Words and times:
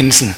pinsen. 0.00 0.36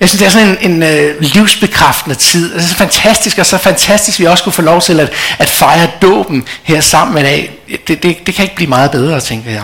Jeg 0.00 0.08
synes, 0.08 0.18
det 0.18 0.26
er 0.26 0.30
sådan 0.30 0.58
en, 0.60 0.72
en 0.72 0.82
øh, 0.82 1.20
livsbekræftende 1.20 2.16
tid. 2.16 2.54
Det 2.54 2.62
er 2.62 2.66
så 2.66 2.74
fantastisk, 2.74 3.38
og 3.38 3.46
så 3.46 3.58
fantastisk, 3.58 4.16
at 4.16 4.20
vi 4.20 4.26
også 4.26 4.44
kunne 4.44 4.52
få 4.52 4.62
lov 4.62 4.80
til 4.80 5.00
at, 5.00 5.12
at 5.38 5.48
fejre 5.48 5.88
dåben 6.02 6.44
her 6.62 6.80
sammen 6.80 7.14
med 7.14 7.22
dag. 7.22 7.58
Det, 7.88 8.02
det, 8.02 8.26
det 8.26 8.34
kan 8.34 8.42
ikke 8.42 8.54
blive 8.54 8.68
meget 8.68 8.90
bedre, 8.90 9.20
tænker 9.20 9.50
jeg. 9.50 9.62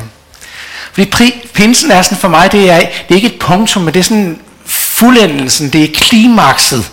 Fordi 0.93 1.11
pri, 1.11 1.49
pinsen 1.53 1.91
er 1.91 2.03
sådan 2.03 2.19
for 2.19 2.29
mig, 2.29 2.53
det 2.53 2.71
er, 2.71 2.79
det 2.79 3.11
er 3.11 3.15
ikke 3.15 3.27
et 3.27 3.39
punktum, 3.39 3.83
men 3.83 3.95
det 3.95 4.01
er 4.01 4.05
sådan 4.05 4.39
fuldendelsen, 4.67 5.71
det 5.71 5.85
er 5.85 5.89
klimakset 5.95 6.91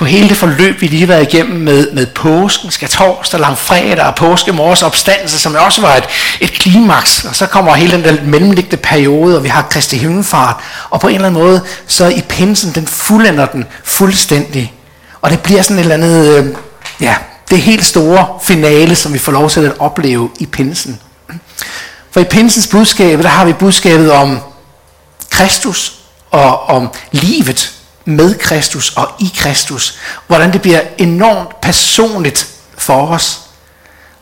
på 0.00 0.06
hele 0.06 0.28
det 0.28 0.36
forløb, 0.36 0.80
vi 0.80 0.86
lige 0.86 1.00
har 1.00 1.06
været 1.06 1.34
igennem 1.34 1.60
med, 1.60 1.90
med 1.92 2.06
påsken, 2.06 2.70
skal 2.70 2.88
torsdag, 2.88 3.40
langfredag 3.40 4.06
og 4.06 4.14
påskemors 4.14 4.82
opstandelse, 4.82 5.38
som 5.38 5.54
også 5.54 5.80
var 5.80 5.96
et, 5.96 6.04
et 6.40 6.52
klimaks. 6.52 7.24
Og 7.24 7.36
så 7.36 7.46
kommer 7.46 7.74
hele 7.74 7.92
den 7.92 8.04
der 8.04 8.24
mellemliggende 8.24 8.76
periode, 8.76 9.36
og 9.36 9.44
vi 9.44 9.48
har 9.48 9.62
Kristi 9.62 9.96
Himmelfart. 9.96 10.56
Og 10.90 11.00
på 11.00 11.08
en 11.08 11.14
eller 11.14 11.28
anden 11.28 11.42
måde, 11.42 11.60
så 11.86 12.08
i 12.08 12.20
pinsen, 12.28 12.72
den 12.74 12.86
fuldender 12.86 13.46
den 13.46 13.66
fuldstændig. 13.84 14.74
Og 15.20 15.30
det 15.30 15.40
bliver 15.40 15.62
sådan 15.62 15.76
et 15.76 15.80
eller 15.80 15.94
andet, 15.94 16.38
øh, 16.38 16.46
ja, 17.00 17.16
det 17.50 17.58
helt 17.58 17.84
store 17.84 18.26
finale, 18.42 18.94
som 18.94 19.12
vi 19.12 19.18
får 19.18 19.32
lov 19.32 19.50
til 19.50 19.60
at 19.60 19.72
opleve 19.78 20.30
i 20.38 20.46
pinsen. 20.46 21.00
For 22.10 22.20
i 22.20 22.24
pinsens 22.24 22.66
budskab, 22.66 23.18
der 23.22 23.28
har 23.28 23.44
vi 23.44 23.52
budskabet 23.52 24.12
om 24.12 24.38
Kristus 25.30 25.92
og 26.30 26.60
om 26.60 26.88
livet 27.12 27.79
med 28.04 28.34
Kristus 28.34 28.92
og 28.96 29.08
i 29.18 29.32
Kristus. 29.36 29.98
Hvordan 30.26 30.52
det 30.52 30.62
bliver 30.62 30.80
enormt 30.98 31.60
personligt 31.60 32.46
for 32.78 33.06
os. 33.06 33.40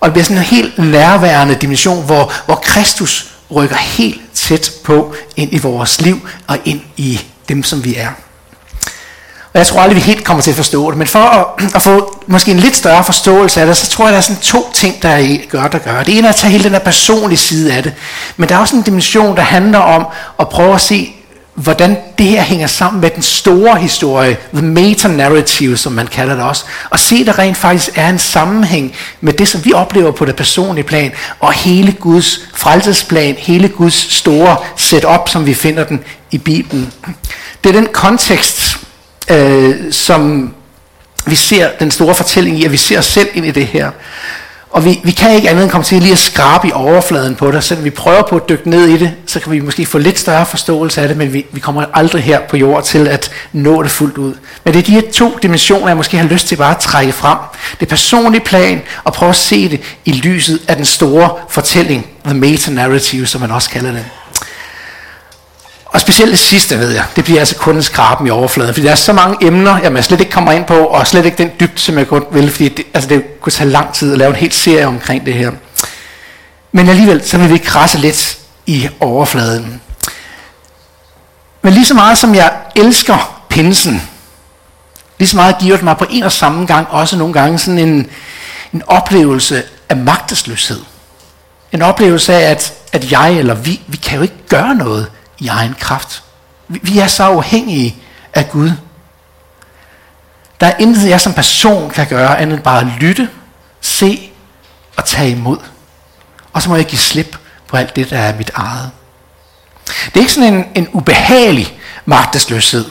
Og 0.01 0.07
det 0.07 0.13
bliver 0.13 0.25
sådan 0.25 0.37
en 0.37 0.43
helt 0.43 0.79
nærværende 0.79 1.55
dimension, 1.55 2.05
hvor, 2.05 2.33
hvor 2.47 2.55
Kristus 2.55 3.27
rykker 3.55 3.77
helt 3.77 4.21
tæt 4.35 4.71
på 4.85 5.15
ind 5.37 5.53
i 5.53 5.59
vores 5.59 6.01
liv 6.01 6.29
og 6.47 6.59
ind 6.65 6.81
i 6.97 7.21
dem, 7.49 7.63
som 7.63 7.85
vi 7.85 7.95
er. 7.97 8.09
Og 9.53 9.59
jeg 9.59 9.67
tror 9.67 9.81
aldrig, 9.81 9.97
vi 9.97 10.01
helt 10.01 10.25
kommer 10.25 10.43
til 10.43 10.51
at 10.51 10.57
forstå 10.57 10.91
det, 10.91 10.99
men 10.99 11.07
for 11.07 11.19
at, 11.19 11.47
at 11.75 11.83
få 11.83 12.23
måske 12.27 12.51
en 12.51 12.59
lidt 12.59 12.77
større 12.77 13.05
forståelse 13.05 13.61
af 13.61 13.67
det, 13.67 13.77
så 13.77 13.91
tror 13.91 14.05
jeg, 14.05 14.13
der 14.13 14.19
er 14.19 14.23
sådan 14.23 14.43
to 14.43 14.73
ting, 14.75 15.03
der 15.03 15.39
gør, 15.49 15.69
der 15.69 15.79
gør. 15.79 16.03
Det 16.03 16.19
ene 16.19 16.27
er 16.27 16.33
at 16.33 16.37
tage 16.37 16.51
hele 16.51 16.65
den 16.65 16.73
her 16.73 16.79
personlige 16.79 17.39
side 17.39 17.75
af 17.75 17.83
det, 17.83 17.95
men 18.37 18.49
der 18.49 18.55
er 18.55 18.59
også 18.59 18.77
en 18.77 18.83
dimension, 18.83 19.37
der 19.37 19.43
handler 19.43 19.79
om 19.79 20.07
at 20.41 20.49
prøve 20.49 20.75
at 20.75 20.81
se, 20.81 21.15
hvordan 21.59 21.97
det 22.19 22.27
her 22.27 22.43
hænger 22.43 22.67
sammen 22.67 23.01
med 23.01 23.11
den 23.11 23.23
store 23.23 23.77
historie, 23.77 24.37
the 24.55 24.67
meta-narrative, 24.67 25.77
som 25.77 25.93
man 25.93 26.07
kalder 26.07 26.35
det 26.35 26.45
også, 26.45 26.65
og 26.91 26.99
se, 26.99 27.25
der 27.25 27.39
rent 27.39 27.57
faktisk 27.57 27.91
er 27.95 28.09
en 28.09 28.19
sammenhæng 28.19 28.95
med 29.21 29.33
det, 29.33 29.49
som 29.49 29.65
vi 29.65 29.73
oplever 29.73 30.11
på 30.11 30.25
det 30.25 30.37
personlige 30.37 30.85
plan, 30.85 31.13
og 31.41 31.53
hele 31.53 31.93
Guds 31.93 32.41
frelsesplan, 32.55 33.35
hele 33.39 33.69
Guds 33.69 34.15
store 34.15 34.57
setup, 34.77 35.29
som 35.29 35.47
vi 35.47 35.55
finder 35.55 35.85
den 35.85 36.01
i 36.31 36.39
Bibelen. 36.39 36.93
Det 37.65 37.71
er 37.71 37.81
den 37.81 37.89
kontekst, 37.93 38.79
øh, 39.31 39.93
som 39.93 40.55
vi 41.27 41.35
ser 41.35 41.71
den 41.81 41.91
store 41.91 42.15
fortælling 42.15 42.59
i, 42.59 42.65
at 42.65 42.73
vi 42.73 42.77
ser 42.77 42.99
os 42.99 43.07
selv 43.07 43.29
ind 43.35 43.47
i 43.47 43.51
det 43.51 43.67
her. 43.67 43.91
Og 44.71 44.85
vi, 44.85 45.01
vi 45.05 45.11
kan 45.11 45.35
ikke 45.35 45.51
andet 45.51 45.63
end 45.63 45.71
komme 45.71 45.85
til 45.85 46.03
lige 46.03 46.13
at 46.13 46.19
skrabe 46.19 46.69
i 46.69 46.73
overfladen 46.73 47.35
på 47.35 47.51
det. 47.51 47.65
Selvom 47.65 47.85
vi 47.85 47.91
prøver 47.91 48.23
på 48.23 48.37
at 48.37 48.49
dykke 48.49 48.71
ned 48.71 48.89
i 48.89 48.99
det, 48.99 49.13
så 49.27 49.41
kan 49.41 49.53
vi 49.53 49.61
måske 49.61 49.87
få 49.87 49.99
lidt 49.99 50.19
større 50.19 50.47
forståelse 50.47 51.03
af 51.03 51.09
det, 51.09 51.17
men 51.17 51.33
vi, 51.33 51.47
vi 51.53 51.61
kommer 51.61 51.85
aldrig 51.95 52.23
her 52.23 52.41
på 52.41 52.57
jord 52.57 52.85
til 52.85 53.09
at 53.09 53.31
nå 53.53 53.83
det 53.83 53.91
fuldt 53.91 54.19
ud. 54.19 54.35
Men 54.65 54.75
det 54.75 54.81
er 54.81 54.85
de 54.85 54.93
her 54.93 55.11
to 55.13 55.39
dimensioner, 55.43 55.89
jeg 55.89 55.97
måske 55.97 56.17
har 56.17 56.29
lyst 56.29 56.49
til 56.49 56.57
bare 56.57 56.75
at 56.75 56.81
trække 56.81 57.13
frem. 57.13 57.39
Det 57.81 57.89
personlige 57.89 58.45
plan, 58.45 58.83
og 59.05 59.13
prøve 59.13 59.31
at 59.31 59.37
se 59.37 59.69
det 59.69 59.81
i 60.05 60.13
lyset 60.13 60.61
af 60.69 60.77
den 60.77 60.85
store 60.85 61.31
fortælling, 61.49 62.07
the 62.25 62.35
meta-narrative, 62.35 63.27
som 63.27 63.41
man 63.41 63.51
også 63.51 63.71
kalder 63.71 63.93
det. 63.93 64.05
Og 65.89 66.01
specielt 66.01 66.31
det 66.31 66.39
sidste, 66.39 66.79
ved 66.79 66.91
jeg, 66.91 67.05
det 67.17 67.25
bliver 67.25 67.41
altså 67.41 67.57
kun 67.57 67.77
en 67.77 67.83
skraben 67.83 68.27
i 68.27 68.31
overfladen, 68.31 68.75
fordi 68.75 68.87
der 68.87 68.93
er 68.93 68.97
så 68.97 69.13
mange 69.13 69.47
emner, 69.47 69.79
jeg 69.79 70.05
slet 70.05 70.21
ikke 70.21 70.33
kommer 70.33 70.53
ind 70.53 70.65
på, 70.65 70.75
og 70.75 71.07
slet 71.07 71.25
ikke 71.25 71.39
den 71.39 71.51
dybde, 71.61 71.81
som 71.81 71.99
jeg 71.99 72.09
godt 72.09 72.25
vil, 72.31 72.51
fordi 72.51 72.69
det, 72.69 72.85
altså 72.95 73.09
det 73.09 73.41
kunne 73.41 73.53
tage 73.53 73.71
lang 73.71 73.95
tid 73.95 74.13
at 74.13 74.19
lave 74.19 74.31
en 74.31 74.37
hel 74.37 74.53
serie 74.53 74.87
omkring 74.87 75.27
det 75.27 75.35
her. 75.35 75.51
Men 76.73 76.89
alligevel, 76.89 77.29
så 77.29 77.39
vil 77.39 77.51
vi 77.51 77.59
krasse 77.59 77.99
lidt 77.99 78.39
i 78.67 78.89
overfladen. 79.01 79.81
Men 81.63 81.73
lige 81.73 81.85
så 81.85 81.95
meget 81.95 82.19
som 82.19 82.35
jeg 82.35 82.53
elsker 82.77 83.45
pinsen, 83.49 84.03
lige 85.19 85.29
så 85.29 85.37
meget 85.37 85.59
giver 85.59 85.77
det 85.77 85.85
mig 85.85 85.97
på 85.97 86.07
en 86.11 86.23
og 86.23 86.33
samme 86.33 86.67
gang 86.67 86.87
også 86.91 87.17
nogle 87.17 87.33
gange 87.33 87.59
sådan 87.59 87.79
en, 87.79 88.11
en 88.73 88.83
oplevelse 88.87 89.63
af 89.89 89.97
magtesløshed. 89.97 90.81
En 91.73 91.83
oplevelse 91.83 92.35
af, 92.35 92.51
at, 92.51 92.73
at 92.93 93.13
jeg 93.13 93.33
eller 93.33 93.55
vi, 93.55 93.81
vi 93.87 93.97
kan 93.97 94.17
jo 94.17 94.23
ikke 94.23 94.49
gøre 94.49 94.75
noget 94.75 95.07
i 95.39 95.49
egen 95.49 95.75
kraft. 95.81 96.23
Vi 96.69 96.99
er 96.99 97.07
så 97.07 97.23
afhængige 97.23 97.97
af 98.35 98.49
Gud. 98.51 98.73
Der 100.61 100.67
er 100.67 100.77
intet, 100.79 101.09
jeg 101.09 101.21
som 101.21 101.33
person 101.33 101.91
kan 101.91 102.07
gøre, 102.07 102.39
andet 102.39 102.57
end 102.57 102.65
bare 102.65 102.81
at 102.81 102.87
lytte, 102.87 103.29
se 103.81 104.31
og 104.97 105.05
tage 105.05 105.31
imod. 105.31 105.59
Og 106.53 106.63
så 106.63 106.69
må 106.69 106.77
jeg 106.77 106.85
give 106.85 106.99
slip 106.99 107.37
på 107.69 107.77
alt 107.77 107.97
det, 107.97 108.11
der 108.11 108.19
er 108.19 108.37
mit 108.37 108.51
eget. 108.55 108.91
Det 109.87 110.17
er 110.17 110.21
ikke 110.21 110.33
sådan 110.33 110.55
en, 110.55 110.65
en 110.75 110.89
ubehagelig 110.93 111.79
magtesløshed. 112.05 112.85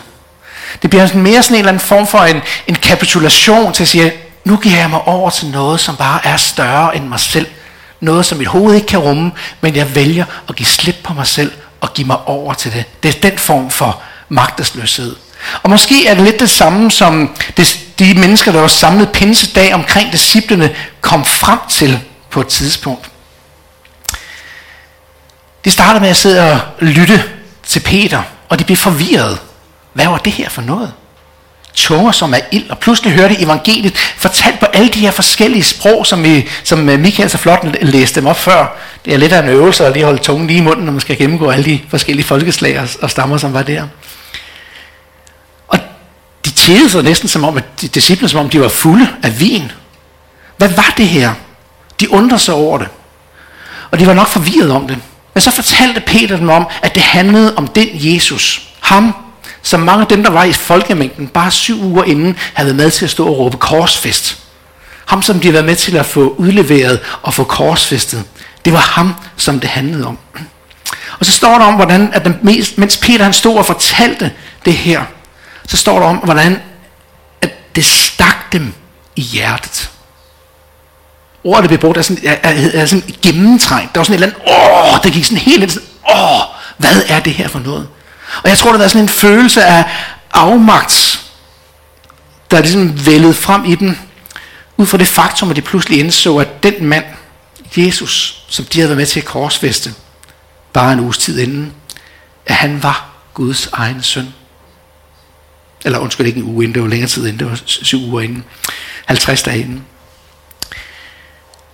Det 0.81 0.89
bliver 0.89 1.07
sådan 1.07 1.21
mere 1.21 1.43
sådan 1.43 1.55
en 1.55 1.59
eller 1.59 1.71
anden 1.71 1.87
form 1.87 2.07
for 2.07 2.19
en, 2.19 2.41
en 2.67 2.75
kapitulation 2.75 3.73
til 3.73 3.83
at 3.83 3.87
sige, 3.87 4.13
nu 4.45 4.57
giver 4.57 4.77
jeg 4.77 4.89
mig 4.89 5.01
over 5.01 5.29
til 5.29 5.47
noget, 5.47 5.79
som 5.79 5.95
bare 5.95 6.19
er 6.23 6.37
større 6.37 6.95
end 6.95 7.07
mig 7.07 7.19
selv. 7.19 7.47
Noget, 7.99 8.25
som 8.25 8.37
mit 8.37 8.47
hoved 8.47 8.75
ikke 8.75 8.87
kan 8.87 8.99
rumme, 8.99 9.31
men 9.61 9.75
jeg 9.75 9.95
vælger 9.95 10.25
at 10.49 10.55
give 10.55 10.67
slip 10.67 10.95
på 11.03 11.13
mig 11.13 11.27
selv 11.27 11.51
og 11.81 11.93
give 11.93 12.07
mig 12.07 12.17
over 12.25 12.53
til 12.53 12.73
det. 12.73 12.85
Det 13.03 13.15
er 13.15 13.29
den 13.29 13.37
form 13.37 13.69
for 13.69 14.01
magtesløshed. 14.29 15.15
Og 15.63 15.69
måske 15.69 16.07
er 16.07 16.15
det 16.15 16.23
lidt 16.23 16.39
det 16.39 16.49
samme, 16.49 16.91
som 16.91 17.35
det, 17.57 17.79
de 17.99 18.13
mennesker, 18.13 18.51
der 18.51 18.61
var 18.61 18.67
samlet 18.67 19.11
pinsedag 19.11 19.73
omkring 19.73 20.11
disciplene, 20.11 20.75
kom 21.01 21.25
frem 21.25 21.59
til 21.69 21.99
på 22.29 22.41
et 22.41 22.47
tidspunkt. 22.47 23.09
De 25.65 25.71
startede 25.71 25.99
med 26.01 26.09
at 26.09 26.17
sidde 26.17 26.51
og 26.51 26.59
lytte 26.79 27.23
til 27.63 27.79
Peter, 27.79 28.21
og 28.49 28.59
de 28.59 28.63
blev 28.63 28.77
forvirret. 28.77 29.39
Hvad 29.93 30.05
var 30.05 30.17
det 30.17 30.33
her 30.33 30.49
for 30.49 30.61
noget? 30.61 30.93
Tunger, 31.77 32.11
som 32.11 32.33
er 32.33 32.39
ild, 32.51 32.69
og 32.69 32.79
pludselig 32.79 33.13
hørte 33.13 33.41
evangeliet 33.41 33.95
fortalt 33.95 34.59
på 34.59 34.65
alle 34.65 34.89
de 34.89 34.99
her 34.99 35.11
forskellige 35.11 35.63
sprog, 35.63 36.05
som, 36.05 36.23
vi, 36.23 36.47
som 36.63 36.89
øh, 36.89 36.99
Michael 36.99 37.29
så 37.29 37.37
flot 37.37 37.65
læste 37.81 38.19
dem 38.19 38.27
op 38.27 38.39
før. 38.39 38.77
Det 39.05 39.13
er 39.13 39.17
lidt 39.17 39.33
af 39.33 39.43
en 39.43 39.49
øvelse 39.49 39.85
at 39.85 39.93
lige 39.93 40.05
holde 40.05 40.23
tungen 40.23 40.47
lige 40.47 40.57
i 40.57 40.61
munden, 40.61 40.85
når 40.85 40.91
man 40.91 41.01
skal 41.01 41.17
gennemgå 41.17 41.49
alle 41.49 41.65
de 41.65 41.79
forskellige 41.89 42.25
folkeslag 42.25 42.79
og, 42.79 42.87
og 43.01 43.11
stammer, 43.11 43.37
som 43.37 43.53
var 43.53 43.63
der. 43.63 43.87
Og 45.67 45.79
de 46.45 46.51
tædede 46.51 46.89
sig 46.89 47.03
næsten 47.03 47.29
som 47.29 47.43
om, 47.43 47.57
at 47.57 47.81
de 47.81 47.87
disciplene, 47.87 48.29
som 48.29 48.39
om 48.39 48.49
de 48.49 48.61
var 48.61 48.69
fulde 48.69 49.09
af 49.23 49.39
vin. 49.39 49.71
Hvad 50.57 50.69
var 50.69 50.93
det 50.97 51.07
her? 51.07 51.33
De 51.99 52.11
undrede 52.11 52.41
sig 52.41 52.53
over 52.53 52.77
det. 52.77 52.87
Og 53.91 53.99
de 53.99 54.07
var 54.07 54.13
nok 54.13 54.27
forvirret 54.27 54.71
om 54.71 54.87
det. 54.87 54.97
Men 55.33 55.41
så 55.41 55.51
fortalte 55.51 55.99
Peter 55.99 56.37
dem 56.37 56.49
om, 56.49 56.67
at 56.81 56.95
det 56.95 57.03
handlede 57.03 57.55
om 57.55 57.67
den 57.67 57.87
Jesus. 57.93 58.61
Ham, 58.79 59.15
som 59.67 59.79
mange 59.79 60.01
af 60.01 60.07
dem, 60.07 60.23
der 60.23 60.31
var 60.31 60.43
i 60.43 60.53
folkemængden, 60.53 61.27
bare 61.27 61.51
syv 61.51 61.83
uger 61.83 62.03
inden, 62.03 62.37
havde 62.53 62.67
været 62.67 62.75
med 62.75 62.91
til 62.91 63.05
at 63.05 63.11
stå 63.11 63.27
og 63.27 63.37
råbe 63.37 63.57
korsfest. 63.57 64.37
Ham, 65.05 65.21
som 65.21 65.39
de 65.39 65.43
havde 65.43 65.53
været 65.53 65.65
med 65.65 65.75
til 65.75 65.97
at 65.97 66.05
få 66.05 66.35
udleveret 66.37 66.99
og 67.21 67.33
få 67.33 67.43
korsfestet. 67.43 68.23
Det 68.65 68.73
var 68.73 68.79
ham, 68.79 69.13
som 69.37 69.59
det 69.59 69.69
handlede 69.69 70.07
om. 70.07 70.17
Og 71.19 71.25
så 71.25 71.31
står 71.31 71.57
der 71.57 71.65
om, 71.65 71.73
hvordan, 71.73 72.09
at 72.13 72.25
den, 72.25 72.39
mens 72.77 72.97
Peter 72.97 73.23
han 73.23 73.33
stod 73.33 73.57
og 73.57 73.65
fortalte 73.65 74.31
det 74.65 74.73
her, 74.73 75.03
så 75.67 75.77
står 75.77 75.99
der 75.99 76.05
om, 76.05 76.15
hvordan 76.17 76.61
at 77.41 77.75
det 77.75 77.85
stak 77.85 78.51
dem 78.51 78.73
i 79.15 79.21
hjertet. 79.21 79.89
Ordet, 81.43 81.63
der 81.63 81.67
blev 81.67 81.79
brugt, 81.79 81.97
er 81.97 82.01
sådan, 82.01 82.23
er, 82.25 82.37
er, 82.43 82.69
er 82.73 82.85
sådan 82.85 83.13
gennemtrængt. 83.21 83.95
Der 83.95 83.99
var 83.99 84.03
sådan 84.03 84.23
et 84.23 84.23
eller 84.23 84.35
andet, 84.35 84.93
åh, 84.93 85.03
det 85.03 85.13
gik 85.13 85.23
sådan 85.23 85.37
helt 85.37 85.63
ind, 85.63 85.83
åh, 86.15 86.41
hvad 86.77 87.03
er 87.07 87.19
det 87.19 87.33
her 87.33 87.47
for 87.47 87.59
noget? 87.59 87.87
Og 88.43 88.49
jeg 88.49 88.57
tror, 88.57 88.71
der 88.71 88.83
er 88.83 88.87
sådan 88.87 89.01
en 89.01 89.09
følelse 89.09 89.63
af 89.63 89.85
afmagt, 90.31 91.25
der 92.51 92.57
er 92.57 92.61
ligesom 92.61 93.05
vældet 93.05 93.35
frem 93.35 93.65
i 93.65 93.75
dem, 93.75 93.97
ud 94.77 94.85
fra 94.85 94.97
det 94.97 95.07
faktum, 95.07 95.49
at 95.49 95.55
de 95.55 95.61
pludselig 95.61 95.99
indså, 95.99 96.37
at 96.37 96.63
den 96.63 96.85
mand, 96.85 97.05
Jesus, 97.77 98.43
som 98.49 98.65
de 98.65 98.79
havde 98.79 98.89
været 98.89 98.97
med 98.97 99.05
til 99.05 99.19
at 99.19 99.25
korsfeste, 99.25 99.93
bare 100.73 100.93
en 100.93 100.99
uges 100.99 101.17
tid 101.17 101.39
inden, 101.39 101.73
at 102.45 102.55
han 102.55 102.83
var 102.83 103.09
Guds 103.33 103.69
egen 103.73 104.03
søn. 104.03 104.33
Eller 105.85 105.99
undskyld, 105.99 106.27
ikke 106.27 106.39
en 106.39 106.45
uge 106.45 106.63
inden, 106.63 106.75
det 106.75 106.83
var 106.83 106.89
længere 106.89 107.09
tid 107.09 107.27
inden, 107.27 107.39
det 107.39 107.49
var 107.49 107.59
syv 107.65 108.03
uger 108.03 108.21
inden. 108.21 108.43
50 109.05 109.43
dage 109.43 109.59
inden. 109.59 109.85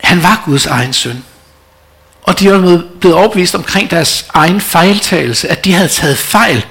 Han 0.04 0.24
var 0.24 0.42
Guds 0.46 0.66
egen 0.66 0.94
søn. 0.94 1.24
Og 2.24 2.40
de 2.40 2.52
var 2.52 2.82
blevet 3.00 3.18
overbevist 3.18 3.56
omkring 3.56 3.92
deres 3.92 4.26
egen 4.34 4.62
fejltagelse, 4.62 5.50
at 5.50 5.66
de 5.66 5.74
havde 5.74 5.88
taget 5.88 6.18
fejl 6.18 6.66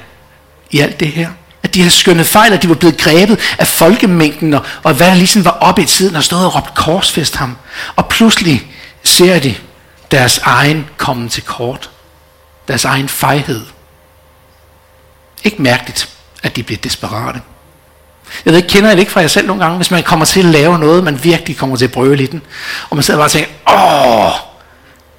i 0.70 0.80
alt 0.80 1.00
det 1.00 1.08
her. 1.08 1.28
At 1.62 1.74
de 1.74 1.80
havde 1.80 1.94
skønnet 1.94 2.26
fejl, 2.26 2.52
at 2.52 2.62
de 2.62 2.68
var 2.68 2.74
blevet 2.74 2.98
grebet 2.98 3.40
af 3.58 3.66
folkemængden, 3.66 4.54
og, 4.54 4.64
og 4.82 4.94
hvad 4.94 5.06
der 5.06 5.14
ligesom 5.14 5.44
var 5.44 5.50
oppe 5.50 5.82
i 5.82 5.86
tiden, 5.86 6.16
og 6.16 6.24
stod 6.24 6.44
og 6.44 6.54
råbt 6.54 6.74
korsfest 6.74 7.36
ham. 7.36 7.56
Og 7.96 8.08
pludselig 8.08 8.66
ser 9.04 9.38
de 9.38 9.54
deres 10.10 10.38
egen 10.38 10.88
komme 10.96 11.28
til 11.28 11.42
kort. 11.42 11.90
Deres 12.68 12.84
egen 12.84 13.08
fejhed. 13.08 13.60
Ikke 15.44 15.62
mærkeligt, 15.62 16.08
at 16.42 16.56
de 16.56 16.62
bliver 16.62 16.78
desperate. 16.78 17.40
Jeg 18.44 18.52
ved 18.52 18.56
ikke, 18.56 18.68
kender 18.68 18.88
jeg 18.88 18.96
det 18.96 19.00
ikke 19.00 19.12
fra 19.12 19.20
jer 19.20 19.28
selv 19.28 19.46
nogle 19.46 19.62
gange, 19.62 19.76
hvis 19.76 19.90
man 19.90 20.02
kommer 20.02 20.24
til 20.24 20.40
at 20.40 20.46
lave 20.46 20.78
noget, 20.78 21.04
man 21.04 21.24
virkelig 21.24 21.56
kommer 21.56 21.76
til 21.76 21.84
at 21.84 21.92
brøle 21.92 22.22
i 22.22 22.26
den, 22.26 22.42
og 22.90 22.96
man 22.96 23.02
sidder 23.02 23.18
bare 23.18 23.26
og 23.26 23.30
tænker, 23.30 23.50
åh, 23.68 24.51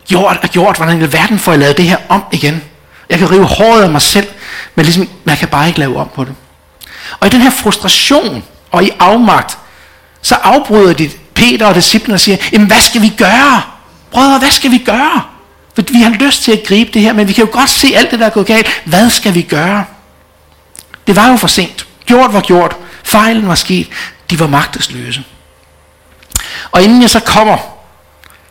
gjort 0.08 0.40
og 0.44 0.50
gjort, 0.50 0.78
hvordan 0.78 1.02
i 1.02 1.14
verden 1.14 1.40
får 1.40 1.52
jeg 1.52 1.60
lavet 1.60 1.78
det 1.78 1.86
her 1.86 1.98
om 2.10 2.24
igen? 2.32 2.64
Jeg 3.10 3.20
kan 3.20 3.32
rive 3.32 3.46
håret 3.46 3.84
af 3.84 3.90
mig 3.90 4.02
selv, 4.02 4.28
men 4.76 4.86
ligesom, 4.86 5.10
man 5.24 5.38
kan 5.38 5.48
bare 5.48 5.68
ikke 5.68 5.80
lave 5.80 5.98
om 5.98 6.10
på 6.16 6.24
det. 6.24 6.36
Og 7.20 7.28
i 7.28 7.30
den 7.30 7.42
her 7.42 7.50
frustration 7.50 8.44
og 8.72 8.84
i 8.84 8.90
afmagt, 9.00 9.58
så 10.22 10.36
afbryder 10.36 10.94
de 10.94 11.10
Peter 11.34 11.66
og 11.66 11.76
disciplene 11.76 12.14
og 12.14 12.20
siger, 12.20 12.38
jamen 12.52 12.68
hvad 12.68 12.80
skal 12.80 13.02
vi 13.02 13.10
gøre? 13.10 13.62
Brødre, 14.12 14.40
hvad 14.40 14.52
skal 14.52 14.72
vi 14.72 14.78
gøre? 14.78 15.24
For 15.76 15.82
vi 15.92 16.02
har 16.02 16.10
lyst 16.10 16.44
til 16.44 16.52
at 16.52 16.64
gribe 16.68 16.92
det 16.94 17.02
her, 17.02 17.14
men 17.14 17.28
vi 17.28 17.34
kan 17.34 17.46
jo 17.46 17.50
godt 17.52 17.70
se 17.70 17.94
alt 17.96 18.12
det, 18.12 18.20
der 18.20 18.26
er 18.26 18.30
gået 18.30 18.46
galt. 18.48 18.82
Hvad 18.86 19.10
skal 19.10 19.34
vi 19.34 19.42
gøre? 19.42 19.86
Det 21.08 21.16
var 21.16 21.30
jo 21.30 21.38
for 21.38 21.48
sent. 21.48 21.88
Gjort 22.06 22.34
var 22.34 22.42
gjort. 22.42 22.76
Fejlen 23.04 23.48
var 23.48 23.56
sket. 23.56 23.88
De 24.30 24.40
var 24.40 24.48
magtesløse. 24.48 25.24
Og 26.72 26.84
inden 26.84 27.02
jeg 27.02 27.10
så 27.10 27.20
kommer 27.20 27.58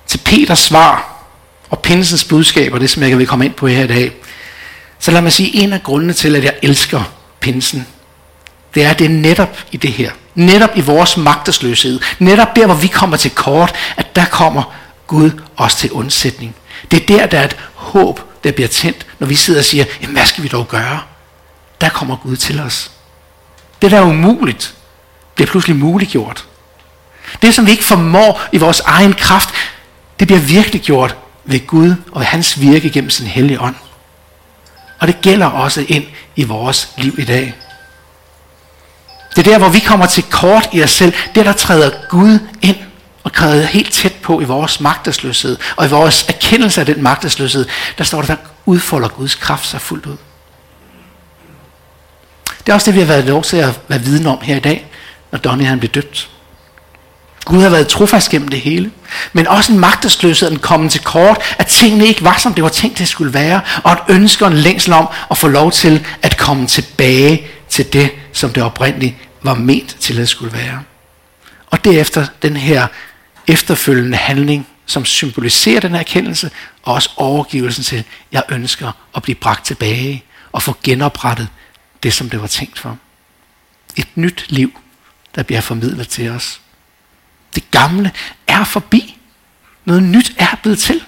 til 0.06 0.18
Peters 0.18 0.58
svar 0.58 1.11
og 1.72 1.78
Pinsens 1.78 2.24
budskab, 2.24 2.72
og 2.72 2.80
det 2.80 2.90
som 2.90 3.02
jeg 3.02 3.18
vil 3.18 3.26
komme 3.26 3.44
ind 3.44 3.54
på 3.54 3.66
her 3.66 3.84
i 3.84 3.86
dag, 3.86 4.12
så 4.98 5.10
lad 5.10 5.22
mig 5.22 5.32
sige, 5.32 5.56
en 5.56 5.72
af 5.72 5.82
grundene 5.82 6.12
til, 6.12 6.36
at 6.36 6.44
jeg 6.44 6.54
elsker 6.62 7.12
Pinsen, 7.40 7.86
det 8.74 8.84
er, 8.84 8.90
at 8.90 8.98
det 8.98 9.04
er 9.04 9.08
netop 9.08 9.58
i 9.72 9.76
det 9.76 9.92
her, 9.92 10.10
netop 10.34 10.70
i 10.74 10.80
vores 10.80 11.16
magtesløshed, 11.16 12.00
netop 12.18 12.56
der, 12.56 12.66
hvor 12.66 12.74
vi 12.74 12.86
kommer 12.86 13.16
til 13.16 13.30
kort, 13.30 13.74
at 13.96 14.16
der 14.16 14.24
kommer 14.24 14.62
Gud 15.06 15.30
os 15.56 15.74
til 15.74 15.92
undsætning. 15.92 16.54
Det 16.90 17.02
er 17.02 17.06
der, 17.06 17.26
der 17.26 17.38
er 17.38 17.44
et 17.44 17.56
håb, 17.74 18.20
der 18.44 18.52
bliver 18.52 18.68
tændt, 18.68 19.06
når 19.18 19.26
vi 19.26 19.34
sidder 19.34 19.60
og 19.60 19.64
siger, 19.64 19.84
jamen 20.00 20.16
hvad 20.16 20.26
skal 20.26 20.42
vi 20.42 20.48
dog 20.48 20.68
gøre? 20.68 21.00
Der 21.80 21.88
kommer 21.88 22.16
Gud 22.16 22.36
til 22.36 22.60
os. 22.60 22.90
Det, 23.82 23.90
der 23.90 23.98
er 23.98 24.06
umuligt, 24.06 24.74
bliver 25.34 25.48
pludselig 25.48 25.76
muliggjort. 25.76 26.44
Det, 27.42 27.54
som 27.54 27.66
vi 27.66 27.70
ikke 27.70 27.84
formår 27.84 28.40
i 28.52 28.58
vores 28.58 28.80
egen 28.80 29.12
kraft, 29.12 29.48
det 30.20 30.28
bliver 30.28 30.40
virkelig 30.40 30.82
gjort 30.82 31.16
ved 31.44 31.66
Gud 31.66 31.94
og 32.12 32.20
ved 32.20 32.26
hans 32.26 32.60
virke 32.60 32.90
gennem 32.90 33.10
sin 33.10 33.26
hellige 33.26 33.60
ånd. 33.60 33.76
Og 35.00 35.06
det 35.08 35.20
gælder 35.20 35.46
også 35.46 35.84
ind 35.88 36.04
i 36.36 36.44
vores 36.44 36.88
liv 36.98 37.14
i 37.18 37.24
dag. 37.24 37.54
Det 39.36 39.46
er 39.46 39.50
der, 39.50 39.58
hvor 39.58 39.68
vi 39.68 39.78
kommer 39.78 40.06
til 40.06 40.22
kort 40.22 40.68
i 40.72 40.82
os 40.82 40.90
selv. 40.90 41.12
Det 41.34 41.46
der 41.46 41.52
træder 41.52 41.90
Gud 42.08 42.38
ind 42.62 42.76
og 43.24 43.32
træder 43.32 43.66
helt 43.66 43.92
tæt 43.92 44.14
på 44.22 44.40
i 44.40 44.44
vores 44.44 44.80
magtesløshed. 44.80 45.56
Og 45.76 45.86
i 45.86 45.88
vores 45.88 46.28
erkendelse 46.28 46.80
af 46.80 46.86
den 46.86 47.02
magtesløshed, 47.02 47.66
der 47.98 48.04
står 48.04 48.22
der, 48.22 48.26
der 48.26 48.36
udfolder 48.66 49.08
Guds 49.08 49.34
kraft 49.34 49.66
sig 49.66 49.80
fuldt 49.80 50.06
ud. 50.06 50.16
Det 52.66 52.68
er 52.68 52.74
også 52.74 52.90
det, 52.90 52.94
vi 52.94 53.00
har 53.00 53.06
været 53.06 53.24
lov 53.24 53.42
til 53.42 53.56
at 53.56 53.80
være 53.88 54.00
viden 54.00 54.26
om 54.26 54.38
her 54.42 54.56
i 54.56 54.60
dag, 54.60 54.86
når 55.30 55.38
Donny 55.38 55.64
han 55.64 55.78
blev 55.78 55.90
døbt. 55.90 56.30
Gud 57.52 57.62
har 57.62 57.70
været 57.70 57.88
trofast 57.88 58.30
gennem 58.30 58.48
det 58.48 58.60
hele. 58.60 58.90
Men 59.32 59.46
også 59.46 59.72
en 59.72 59.78
magtesløshed, 59.78 60.50
den 60.50 60.58
kommet 60.58 60.92
til 60.92 61.00
kort, 61.00 61.56
at 61.58 61.66
tingene 61.66 62.06
ikke 62.06 62.24
var, 62.24 62.38
som 62.38 62.54
det 62.54 62.64
var 62.64 62.70
tænkt, 62.70 62.98
det 62.98 63.08
skulle 63.08 63.34
være, 63.34 63.60
og 63.84 63.92
et 63.92 63.98
ønske 64.08 64.44
og 64.44 64.50
en 64.50 64.56
længsel 64.56 64.92
om 64.92 65.08
at 65.30 65.38
få 65.38 65.48
lov 65.48 65.72
til 65.72 66.06
at 66.22 66.36
komme 66.36 66.66
tilbage 66.66 67.46
til 67.68 67.92
det, 67.92 68.10
som 68.32 68.52
det 68.52 68.62
oprindeligt 68.62 69.14
var 69.42 69.54
ment 69.54 69.96
til 70.00 70.20
at 70.20 70.28
skulle 70.28 70.52
være. 70.52 70.82
Og 71.66 71.84
derefter 71.84 72.26
den 72.42 72.56
her 72.56 72.86
efterfølgende 73.46 74.16
handling, 74.16 74.66
som 74.86 75.04
symboliserer 75.04 75.80
den 75.80 75.90
her 75.90 75.98
erkendelse, 75.98 76.50
og 76.82 76.94
også 76.94 77.10
overgivelsen 77.16 77.84
til, 77.84 77.96
at 77.96 78.04
jeg 78.32 78.42
ønsker 78.48 78.92
at 79.16 79.22
blive 79.22 79.36
bragt 79.36 79.66
tilbage 79.66 80.24
og 80.52 80.62
få 80.62 80.76
genoprettet 80.82 81.48
det, 82.02 82.12
som 82.12 82.30
det 82.30 82.40
var 82.40 82.46
tænkt 82.46 82.78
for. 82.78 82.98
Et 83.96 84.08
nyt 84.14 84.44
liv, 84.48 84.80
der 85.34 85.42
bliver 85.42 85.60
formidlet 85.60 86.08
til 86.08 86.30
os. 86.30 86.60
Det 87.54 87.70
gamle 87.70 88.10
er 88.46 88.64
forbi. 88.64 89.18
Noget 89.84 90.02
nyt 90.02 90.32
er 90.38 90.58
blevet 90.62 90.78
til. 90.78 91.02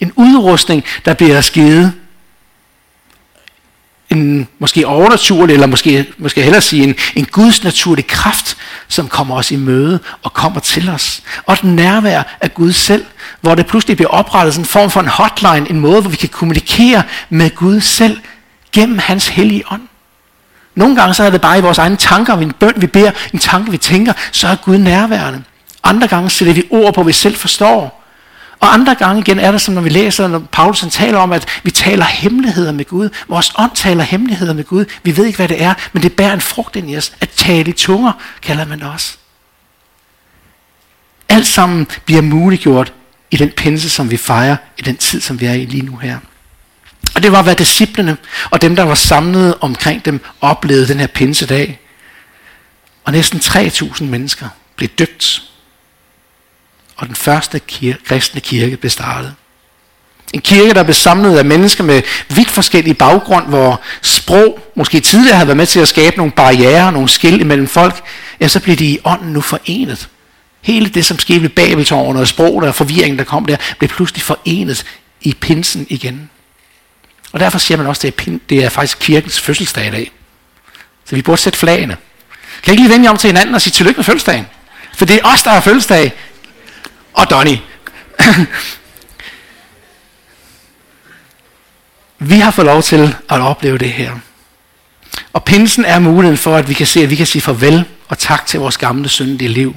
En 0.00 0.12
udrustning, 0.16 0.84
der 1.04 1.14
bliver 1.14 1.40
skidt. 1.40 1.92
En 4.10 4.48
måske 4.58 4.86
overnaturlig, 4.86 5.54
eller 5.54 5.66
måske, 5.66 6.06
måske 6.18 6.42
hellere 6.42 6.60
sige 6.60 6.82
en, 6.82 6.94
en 7.14 7.24
Guds 7.24 7.64
naturlig 7.64 8.06
kraft, 8.06 8.56
som 8.88 9.08
kommer 9.08 9.36
os 9.36 9.50
i 9.50 9.56
møde 9.56 10.00
og 10.22 10.32
kommer 10.32 10.60
til 10.60 10.88
os. 10.88 11.22
Og 11.46 11.60
den 11.62 11.76
nærvær 11.76 12.36
af 12.40 12.54
Gud 12.54 12.72
selv, 12.72 13.04
hvor 13.40 13.54
det 13.54 13.66
pludselig 13.66 13.96
bliver 13.96 14.10
oprettet 14.10 14.54
sådan 14.54 14.62
en 14.62 14.68
form 14.68 14.90
for 14.90 15.00
en 15.00 15.06
hotline, 15.06 15.70
en 15.70 15.80
måde, 15.80 16.00
hvor 16.00 16.10
vi 16.10 16.16
kan 16.16 16.28
kommunikere 16.28 17.02
med 17.30 17.50
Gud 17.54 17.80
selv 17.80 18.20
gennem 18.72 18.98
hans 18.98 19.28
hellige 19.28 19.62
ånd. 19.70 19.82
Nogle 20.76 20.96
gange 20.96 21.14
så 21.14 21.24
er 21.24 21.30
det 21.30 21.40
bare 21.40 21.58
i 21.58 21.60
vores 21.60 21.78
egne 21.78 21.96
tanker, 21.96 22.34
en 22.36 22.52
bøn 22.52 22.74
vi 22.76 22.86
beder, 22.86 23.10
en 23.32 23.38
tanke 23.38 23.70
vi 23.70 23.78
tænker, 23.78 24.12
så 24.32 24.48
er 24.48 24.56
Gud 24.56 24.78
nærværende. 24.78 25.42
Andre 25.84 26.08
gange 26.08 26.30
sætter 26.30 26.54
vi 26.54 26.62
ord 26.70 26.94
på, 26.94 27.02
vi 27.02 27.12
selv 27.12 27.36
forstår. 27.36 28.02
Og 28.60 28.74
andre 28.74 28.94
gange 28.94 29.20
igen 29.20 29.38
er 29.38 29.52
det 29.52 29.60
som 29.60 29.74
når 29.74 29.80
vi 29.80 29.88
læser, 29.88 30.28
når 30.28 30.38
Paulus 30.38 30.84
taler 30.90 31.18
om, 31.18 31.32
at 31.32 31.60
vi 31.62 31.70
taler 31.70 32.04
hemmeligheder 32.04 32.72
med 32.72 32.84
Gud. 32.84 33.08
Vores 33.28 33.52
ånd 33.58 33.70
taler 33.74 34.02
hemmeligheder 34.02 34.52
med 34.52 34.64
Gud. 34.64 34.84
Vi 35.02 35.16
ved 35.16 35.26
ikke, 35.26 35.36
hvad 35.36 35.48
det 35.48 35.62
er, 35.62 35.74
men 35.92 36.02
det 36.02 36.12
bærer 36.12 36.32
en 36.32 36.40
frugt 36.40 36.76
ind 36.76 36.90
i 36.90 36.96
os. 36.96 37.12
At 37.20 37.28
tale 37.28 37.70
i 37.70 37.72
tunger, 37.72 38.12
kalder 38.42 38.64
man 38.64 38.78
det 38.78 38.88
også. 38.88 39.16
Alt 41.28 41.46
sammen 41.46 41.86
bliver 42.04 42.22
muliggjort 42.22 42.92
i 43.30 43.36
den 43.36 43.50
pinse, 43.50 43.90
som 43.90 44.10
vi 44.10 44.16
fejrer, 44.16 44.56
i 44.78 44.82
den 44.82 44.96
tid, 44.96 45.20
som 45.20 45.40
vi 45.40 45.46
er 45.46 45.52
i 45.52 45.64
lige 45.64 45.86
nu 45.86 45.96
her. 45.96 46.18
Og 47.16 47.22
det 47.22 47.32
var, 47.32 47.42
hvad 47.42 47.54
disciplene 47.54 48.16
og 48.50 48.62
dem, 48.62 48.76
der 48.76 48.82
var 48.82 48.94
samlet 48.94 49.54
omkring 49.60 50.04
dem, 50.04 50.20
oplevede 50.40 50.88
den 50.88 51.00
her 51.00 51.06
pinsedag. 51.06 51.80
Og 53.04 53.12
næsten 53.12 53.40
3.000 53.40 54.04
mennesker 54.04 54.48
blev 54.76 54.88
døbt. 54.88 55.42
Og 56.96 57.06
den 57.06 57.14
første 57.16 57.58
kirke, 57.58 57.98
kristne 58.04 58.40
kirke 58.40 58.76
blev 58.76 58.90
startet. 58.90 59.34
En 60.32 60.40
kirke, 60.40 60.74
der 60.74 60.82
blev 60.82 60.94
samlet 60.94 61.38
af 61.38 61.44
mennesker 61.44 61.84
med 61.84 62.02
vidt 62.28 62.50
forskellige 62.50 62.94
baggrund, 62.94 63.46
hvor 63.46 63.80
sprog 64.02 64.72
måske 64.74 65.00
tidligere 65.00 65.36
havde 65.36 65.48
været 65.48 65.56
med 65.56 65.66
til 65.66 65.80
at 65.80 65.88
skabe 65.88 66.16
nogle 66.16 66.32
barriere, 66.32 66.92
nogle 66.92 67.08
skil 67.08 67.40
imellem 67.40 67.66
folk, 67.66 68.02
ja, 68.40 68.48
så 68.48 68.60
blev 68.60 68.76
de 68.76 68.86
i 68.86 68.98
ånden 69.04 69.32
nu 69.32 69.40
forenet. 69.40 70.08
Hele 70.60 70.88
det, 70.88 71.04
som 71.04 71.18
skete 71.18 71.42
ved 71.42 71.48
Babeltårnet 71.48 72.20
og 72.20 72.28
sprog 72.28 72.54
og 72.54 72.74
forvirringen, 72.74 73.18
der 73.18 73.24
kom 73.24 73.44
der, 73.44 73.56
blev 73.78 73.88
pludselig 73.88 74.22
forenet 74.22 74.84
i 75.20 75.34
pinsen 75.40 75.86
igen. 75.90 76.30
Og 77.36 77.40
derfor 77.40 77.58
siger 77.58 77.78
man 77.78 77.86
også, 77.86 78.06
at 78.06 78.18
det 78.18 78.34
er, 78.34 78.38
det 78.48 78.64
er 78.64 78.68
faktisk 78.68 78.98
kirkens 79.00 79.40
fødselsdag 79.40 79.86
i 79.86 79.90
dag. 79.90 80.12
Så 81.04 81.16
vi 81.16 81.22
burde 81.22 81.40
sætte 81.40 81.58
flagene. 81.58 81.96
Kan 82.62 82.70
I 82.70 82.72
ikke 82.72 82.82
lige 82.82 82.92
vende 82.92 83.04
jer 83.04 83.10
om 83.10 83.16
til 83.16 83.28
hinanden 83.28 83.54
og 83.54 83.62
sige 83.62 83.72
tillykke 83.72 83.98
med 83.98 84.04
fødselsdagen? 84.04 84.46
For 84.94 85.04
det 85.04 85.16
er 85.16 85.24
os, 85.24 85.42
der 85.42 85.50
har 85.50 85.60
fødselsdag. 85.60 86.12
Og 87.12 87.30
Donny. 87.30 87.56
vi 92.18 92.38
har 92.38 92.50
fået 92.50 92.66
lov 92.66 92.82
til 92.82 93.16
at 93.28 93.40
opleve 93.40 93.78
det 93.78 93.90
her. 93.90 94.12
Og 95.32 95.44
pinsen 95.44 95.84
er 95.84 95.98
muligheden 95.98 96.38
for, 96.38 96.56
at 96.56 96.68
vi 96.68 96.74
kan 96.74 96.86
se, 96.86 97.02
at 97.02 97.10
vi 97.10 97.16
kan 97.16 97.26
sige 97.26 97.42
farvel 97.42 97.84
og 98.08 98.18
tak 98.18 98.46
til 98.46 98.60
vores 98.60 98.78
gamle 98.78 99.08
syndige 99.08 99.48
liv. 99.48 99.76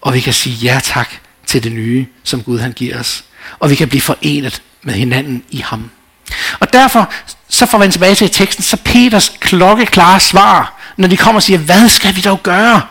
Og 0.00 0.14
vi 0.14 0.20
kan 0.20 0.32
sige 0.32 0.54
ja 0.54 0.80
tak 0.84 1.10
til 1.46 1.64
det 1.64 1.72
nye, 1.72 2.06
som 2.24 2.42
Gud 2.42 2.58
han 2.58 2.72
giver 2.72 3.00
os. 3.00 3.24
Og 3.58 3.70
vi 3.70 3.74
kan 3.74 3.88
blive 3.88 4.00
forenet 4.00 4.62
med 4.82 4.94
hinanden 4.94 5.44
i 5.50 5.60
ham. 5.60 5.90
Og 6.60 6.72
derfor, 6.72 7.12
så 7.48 7.66
får 7.66 7.78
man 7.78 7.90
tilbage 7.90 8.14
til 8.14 8.30
teksten, 8.30 8.64
så 8.64 8.76
Peters 8.84 9.32
klokkeklare 9.40 10.20
svar, 10.20 10.80
når 10.96 11.08
de 11.08 11.16
kommer 11.16 11.38
og 11.38 11.42
siger, 11.42 11.58
hvad 11.58 11.88
skal 11.88 12.16
vi 12.16 12.20
dog 12.20 12.42
gøre? 12.42 12.82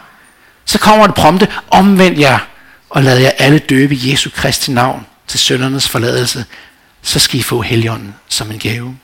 Så 0.65 0.79
kommer 0.79 1.05
det 1.05 1.15
prompte, 1.15 1.47
omvend 1.69 2.19
jer, 2.19 2.39
og 2.89 3.03
lad 3.03 3.19
jer 3.19 3.31
alle 3.37 3.59
døbe 3.59 3.97
Jesu 3.97 4.29
Kristi 4.35 4.71
navn 4.71 5.05
til 5.27 5.39
søndernes 5.39 5.89
forladelse, 5.89 6.45
så 7.01 7.19
skal 7.19 7.39
I 7.39 7.43
få 7.43 7.61
helligånden 7.61 8.15
som 8.29 8.51
en 8.51 8.59
gave. 8.59 8.97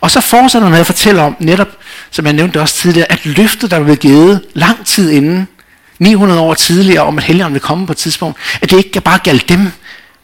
Og 0.00 0.10
så 0.10 0.20
fortsætter 0.20 0.66
han 0.66 0.72
med 0.72 0.80
at 0.80 0.86
fortælle 0.86 1.22
om, 1.22 1.36
netop 1.38 1.68
som 2.10 2.26
jeg 2.26 2.32
nævnte 2.32 2.60
også 2.60 2.74
tidligere, 2.74 3.12
at 3.12 3.26
løftet, 3.26 3.70
der 3.70 3.84
blev 3.84 3.96
givet 3.96 4.44
lang 4.54 4.86
tid 4.86 5.10
inden, 5.10 5.48
900 5.98 6.40
år 6.40 6.54
tidligere, 6.54 7.02
om 7.02 7.18
at 7.18 7.24
helligånden 7.24 7.54
vil 7.54 7.60
komme 7.60 7.86
på 7.86 7.92
et 7.92 7.96
tidspunkt, 7.96 8.38
at 8.62 8.70
det 8.70 8.76
ikke 8.76 9.00
bare 9.00 9.18
galt 9.18 9.48
dem, 9.48 9.72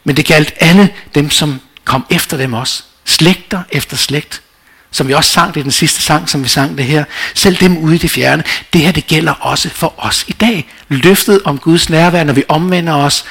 men 0.05 0.17
det 0.17 0.27
galt 0.27 0.55
alle 0.61 0.89
dem, 1.15 1.31
som 1.31 1.61
kom 1.89 2.07
efter 2.11 2.37
dem 2.37 2.53
også. 2.53 2.83
Slægter 3.05 3.63
efter 3.73 3.97
slægt. 3.97 4.43
Som 4.91 5.09
vi 5.09 5.15
også 5.15 5.31
sang 5.31 5.55
det 5.55 5.61
i 5.61 5.63
den 5.63 5.71
sidste 5.71 6.03
sang, 6.03 6.29
som 6.29 6.45
vi 6.45 6.49
sang 6.49 6.79
det 6.79 6.85
her. 6.85 7.05
Selv 7.35 7.57
dem 7.57 7.79
ude 7.79 7.95
i 7.95 7.99
det 7.99 8.11
fjerne. 8.11 8.45
Det 8.73 8.81
her, 8.81 8.93
det 8.93 9.07
gælder 9.07 9.33
også 9.33 9.69
for 9.69 9.95
os 9.97 10.25
i 10.29 10.33
dag. 10.33 10.69
Løftet 10.89 11.43
om 11.45 11.59
Guds 11.59 11.91
nærvær, 11.91 12.25
når 12.25 12.33
vi 12.33 12.45
omvender 12.49 12.95
os, 12.95 13.25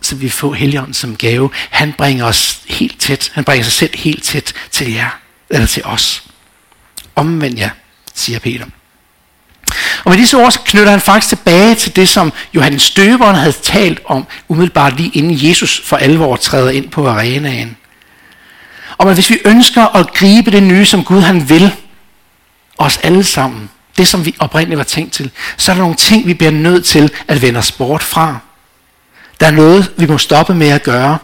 så 0.00 0.14
vi 0.14 0.28
får 0.28 0.54
Helligånden 0.54 0.94
som 0.94 1.16
gave. 1.16 1.50
Han 1.70 1.92
bringer 1.92 2.24
os 2.24 2.60
helt 2.68 3.00
tæt. 3.00 3.30
Han 3.34 3.44
bringer 3.44 3.64
sig 3.64 3.72
selv 3.72 3.90
helt 3.94 4.24
tæt 4.24 4.52
til 4.70 4.92
jer. 4.92 5.18
Eller 5.50 5.66
til 5.66 5.84
os. 5.84 6.22
Omvend 7.16 7.58
jer, 7.58 7.70
siger 8.14 8.38
Peter. 8.38 8.66
Og 10.04 10.10
med 10.10 10.18
disse 10.18 10.36
ord 10.36 10.50
så 10.50 10.60
knytter 10.64 10.90
han 10.90 11.00
faktisk 11.00 11.28
tilbage 11.28 11.74
til 11.74 11.96
det, 11.96 12.08
som 12.08 12.32
Johannes 12.54 12.90
Døberen 12.90 13.36
havde 13.36 13.52
talt 13.52 14.00
om, 14.04 14.26
umiddelbart 14.48 14.96
lige 14.96 15.10
inden 15.14 15.48
Jesus 15.48 15.82
for 15.84 15.96
alvor 15.96 16.36
træder 16.36 16.70
ind 16.70 16.90
på 16.90 17.08
arenaen 17.08 17.76
om 19.00 19.08
at 19.08 19.14
hvis 19.14 19.30
vi 19.30 19.38
ønsker 19.44 19.96
at 19.96 20.14
gribe 20.14 20.50
det 20.50 20.62
nye, 20.62 20.84
som 20.84 21.04
Gud 21.04 21.20
han 21.20 21.48
vil, 21.48 21.72
os 22.78 22.96
alle 22.96 23.24
sammen, 23.24 23.70
det 23.98 24.08
som 24.08 24.26
vi 24.26 24.34
oprindeligt 24.38 24.78
var 24.78 24.84
tænkt 24.84 25.12
til, 25.12 25.30
så 25.56 25.72
er 25.72 25.74
der 25.74 25.82
nogle 25.82 25.96
ting, 25.96 26.26
vi 26.26 26.34
bliver 26.34 26.50
nødt 26.50 26.84
til 26.84 27.10
at 27.28 27.42
vende 27.42 27.58
os 27.58 27.72
bort 27.72 28.02
fra. 28.02 28.38
Der 29.40 29.46
er 29.46 29.50
noget, 29.50 29.92
vi 29.96 30.06
må 30.06 30.18
stoppe 30.18 30.54
med 30.54 30.68
at 30.68 30.82
gøre, 30.82 31.18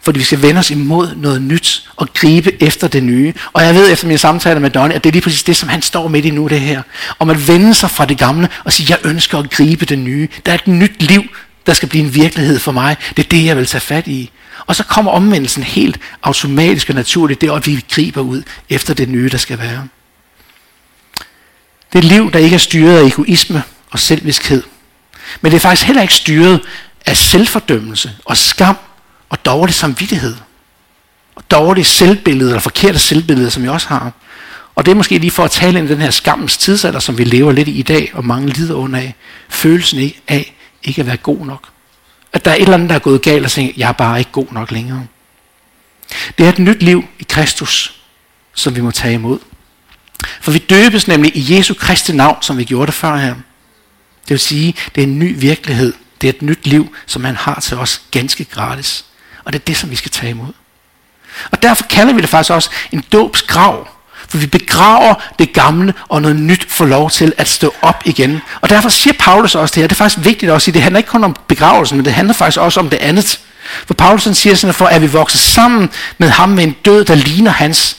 fordi 0.00 0.18
vi 0.18 0.24
skal 0.24 0.42
vende 0.42 0.58
os 0.58 0.70
imod 0.70 1.14
noget 1.16 1.42
nyt 1.42 1.88
og 1.96 2.08
gribe 2.14 2.62
efter 2.62 2.88
det 2.88 3.02
nye. 3.02 3.34
Og 3.52 3.62
jeg 3.62 3.74
ved 3.74 3.92
efter 3.92 4.06
mine 4.06 4.18
samtaler 4.18 4.60
med 4.60 4.70
Donny, 4.70 4.94
at 4.94 5.04
det 5.04 5.10
er 5.10 5.12
lige 5.12 5.22
præcis 5.22 5.42
det, 5.42 5.56
som 5.56 5.68
han 5.68 5.82
står 5.82 6.08
midt 6.08 6.24
i 6.24 6.30
nu, 6.30 6.46
det 6.46 6.60
her. 6.60 6.82
Om 7.18 7.30
at 7.30 7.48
vende 7.48 7.74
sig 7.74 7.90
fra 7.90 8.04
det 8.04 8.18
gamle 8.18 8.48
og 8.64 8.72
sige, 8.72 8.86
jeg 8.90 8.98
ønsker 9.10 9.38
at 9.38 9.50
gribe 9.50 9.84
det 9.84 9.98
nye. 9.98 10.28
Der 10.46 10.52
er 10.52 10.56
et 10.56 10.66
nyt 10.66 11.02
liv, 11.02 11.22
der 11.68 11.74
skal 11.74 11.88
blive 11.88 12.04
en 12.04 12.14
virkelighed 12.14 12.58
for 12.58 12.72
mig. 12.72 12.96
Det 13.16 13.24
er 13.24 13.28
det, 13.28 13.44
jeg 13.44 13.56
vil 13.56 13.66
tage 13.66 13.80
fat 13.80 14.06
i. 14.06 14.30
Og 14.66 14.76
så 14.76 14.84
kommer 14.84 15.12
omvendelsen 15.12 15.62
helt 15.62 16.00
automatisk 16.22 16.88
og 16.88 16.94
naturligt, 16.94 17.40
det 17.40 17.48
er, 17.48 17.52
at 17.52 17.66
vi 17.66 17.84
griber 17.90 18.20
ud 18.20 18.42
efter 18.68 18.94
det 18.94 19.08
nye, 19.08 19.28
der 19.28 19.38
skal 19.38 19.58
være. 19.58 19.88
Det 21.92 21.94
er 21.94 21.98
et 21.98 22.04
liv, 22.04 22.32
der 22.32 22.38
ikke 22.38 22.54
er 22.54 22.58
styret 22.58 22.98
af 22.98 23.06
egoisme 23.06 23.62
og 23.90 23.98
selviskhed. 23.98 24.62
Men 25.40 25.52
det 25.52 25.56
er 25.56 25.60
faktisk 25.60 25.86
heller 25.86 26.02
ikke 26.02 26.14
styret 26.14 26.60
af 27.06 27.16
selvfordømmelse 27.16 28.12
og 28.24 28.36
skam 28.36 28.76
og 29.28 29.44
dårlig 29.44 29.74
samvittighed. 29.74 30.36
Og 31.34 31.50
dårligt 31.50 31.86
selvbillede, 31.86 32.50
eller 32.50 32.60
forkerte 32.60 32.98
selvbillede, 32.98 33.50
som 33.50 33.64
jeg 33.64 33.72
også 33.72 33.88
har. 33.88 34.12
Og 34.74 34.86
det 34.86 34.90
er 34.92 34.96
måske 34.96 35.18
lige 35.18 35.30
for 35.30 35.44
at 35.44 35.50
tale 35.50 35.78
ind 35.78 35.88
i 35.90 35.92
den 35.92 36.00
her 36.00 36.10
skammens 36.10 36.56
tidsalder, 36.56 36.98
som 36.98 37.18
vi 37.18 37.24
lever 37.24 37.52
lidt 37.52 37.68
i 37.68 37.72
i 37.72 37.82
dag, 37.82 38.10
og 38.14 38.24
mange 38.24 38.48
lider 38.48 38.74
under 38.74 38.98
af. 38.98 39.14
Følelsen 39.48 40.12
af 40.28 40.54
ikke 40.84 41.00
at 41.00 41.06
være 41.06 41.16
god 41.16 41.46
nok. 41.46 41.68
At 42.32 42.44
der 42.44 42.50
er 42.50 42.54
et 42.54 42.62
eller 42.62 42.74
andet, 42.74 42.88
der 42.88 42.94
er 42.94 42.98
gået 42.98 43.22
galt, 43.22 43.44
og 43.44 43.50
siger, 43.50 43.72
jeg 43.76 43.88
er 43.88 43.92
bare 43.92 44.18
ikke 44.18 44.32
god 44.32 44.46
nok 44.52 44.70
længere. 44.70 45.06
Det 46.38 46.46
er 46.46 46.48
et 46.48 46.58
nyt 46.58 46.82
liv 46.82 47.04
i 47.18 47.26
Kristus, 47.28 48.00
som 48.54 48.76
vi 48.76 48.80
må 48.80 48.90
tage 48.90 49.14
imod. 49.14 49.38
For 50.40 50.50
vi 50.50 50.58
døbes 50.58 51.08
nemlig 51.08 51.36
i 51.36 51.56
Jesu 51.56 51.74
Kristi 51.74 52.12
navn, 52.12 52.42
som 52.42 52.58
vi 52.58 52.64
gjorde 52.64 52.86
det 52.86 52.94
før 52.94 53.16
her. 53.16 53.34
Det 54.22 54.30
vil 54.30 54.38
sige, 54.38 54.74
det 54.94 55.02
er 55.02 55.06
en 55.06 55.18
ny 55.18 55.40
virkelighed. 55.40 55.92
Det 56.20 56.28
er 56.28 56.32
et 56.32 56.42
nyt 56.42 56.66
liv, 56.66 56.94
som 57.06 57.24
han 57.24 57.36
har 57.36 57.60
til 57.60 57.76
os 57.76 58.02
ganske 58.10 58.44
gratis. 58.44 59.04
Og 59.44 59.52
det 59.52 59.58
er 59.58 59.64
det, 59.64 59.76
som 59.76 59.90
vi 59.90 59.96
skal 59.96 60.10
tage 60.10 60.30
imod. 60.30 60.52
Og 61.50 61.62
derfor 61.62 61.84
kalder 61.84 62.12
vi 62.12 62.20
det 62.20 62.28
faktisk 62.28 62.52
også 62.52 62.70
en 62.92 63.04
dåbsgrav. 63.12 63.88
For 64.28 64.38
vi 64.38 64.46
begraver 64.46 65.14
det 65.38 65.52
gamle, 65.52 65.94
og 66.08 66.22
noget 66.22 66.36
nyt 66.36 66.66
får 66.68 66.84
lov 66.84 67.10
til 67.10 67.32
at 67.36 67.48
stå 67.48 67.74
op 67.82 68.02
igen. 68.04 68.40
Og 68.60 68.68
derfor 68.70 68.88
siger 68.88 69.14
Paulus 69.18 69.54
også 69.54 69.74
det 69.74 69.82
her. 69.82 69.88
Det 69.88 69.94
er 69.94 69.98
faktisk 69.98 70.24
vigtigt 70.24 70.52
at 70.52 70.62
sige, 70.62 70.74
det 70.74 70.82
handler 70.82 70.98
ikke 70.98 71.10
kun 71.10 71.24
om 71.24 71.36
begravelsen, 71.48 71.96
men 71.96 72.04
det 72.04 72.12
handler 72.12 72.34
faktisk 72.34 72.58
også 72.58 72.80
om 72.80 72.90
det 72.90 72.96
andet. 72.96 73.40
For 73.86 73.94
Paulus 73.94 74.28
siger 74.32 74.54
sådan, 74.54 74.74
for 74.74 74.86
at 74.86 75.02
vi 75.02 75.06
vokser 75.06 75.38
sammen 75.38 75.90
med 76.18 76.28
ham 76.28 76.48
med 76.48 76.64
en 76.64 76.76
død, 76.84 77.04
der 77.04 77.14
ligner 77.14 77.50
hans, 77.50 77.96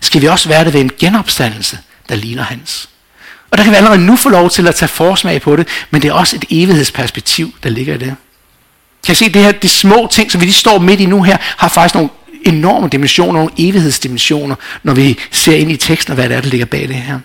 skal 0.00 0.22
vi 0.22 0.26
også 0.26 0.48
være 0.48 0.64
det 0.64 0.72
ved 0.72 0.80
en 0.80 0.90
genopstandelse, 0.98 1.78
der 2.08 2.14
ligner 2.14 2.42
hans. 2.42 2.88
Og 3.50 3.58
der 3.58 3.64
kan 3.64 3.72
vi 3.72 3.76
allerede 3.76 4.06
nu 4.06 4.16
få 4.16 4.28
lov 4.28 4.50
til 4.50 4.68
at 4.68 4.74
tage 4.74 4.88
forsmag 4.88 5.42
på 5.42 5.56
det, 5.56 5.68
men 5.90 6.02
det 6.02 6.08
er 6.08 6.12
også 6.12 6.36
et 6.36 6.44
evighedsperspektiv, 6.50 7.54
der 7.62 7.70
ligger 7.70 7.94
i 7.94 7.98
det. 7.98 8.14
Kan 9.06 9.12
I 9.12 9.14
se, 9.14 9.32
det 9.32 9.42
her, 9.42 9.52
de 9.52 9.68
små 9.68 10.08
ting, 10.10 10.32
som 10.32 10.40
vi 10.40 10.46
lige 10.46 10.54
står 10.54 10.78
midt 10.78 11.00
i 11.00 11.06
nu 11.06 11.22
her, 11.22 11.36
har 11.56 11.68
faktisk 11.68 11.94
nogle 11.94 12.10
enorme 12.44 12.88
dimensioner, 12.88 13.32
nogle 13.32 13.52
evighedsdimensioner, 13.58 14.54
når 14.82 14.94
vi 14.94 15.18
ser 15.30 15.56
ind 15.56 15.72
i 15.72 15.76
teksten 15.76 16.10
og 16.10 16.14
hvad 16.14 16.28
det 16.28 16.36
er, 16.36 16.40
der 16.40 16.48
ligger 16.48 16.66
bag 16.66 16.88
det 16.88 16.96
her. 16.96 17.20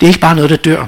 Det 0.00 0.06
er 0.06 0.08
ikke 0.08 0.20
bare 0.20 0.34
noget, 0.34 0.50
der 0.50 0.56
dør. 0.56 0.86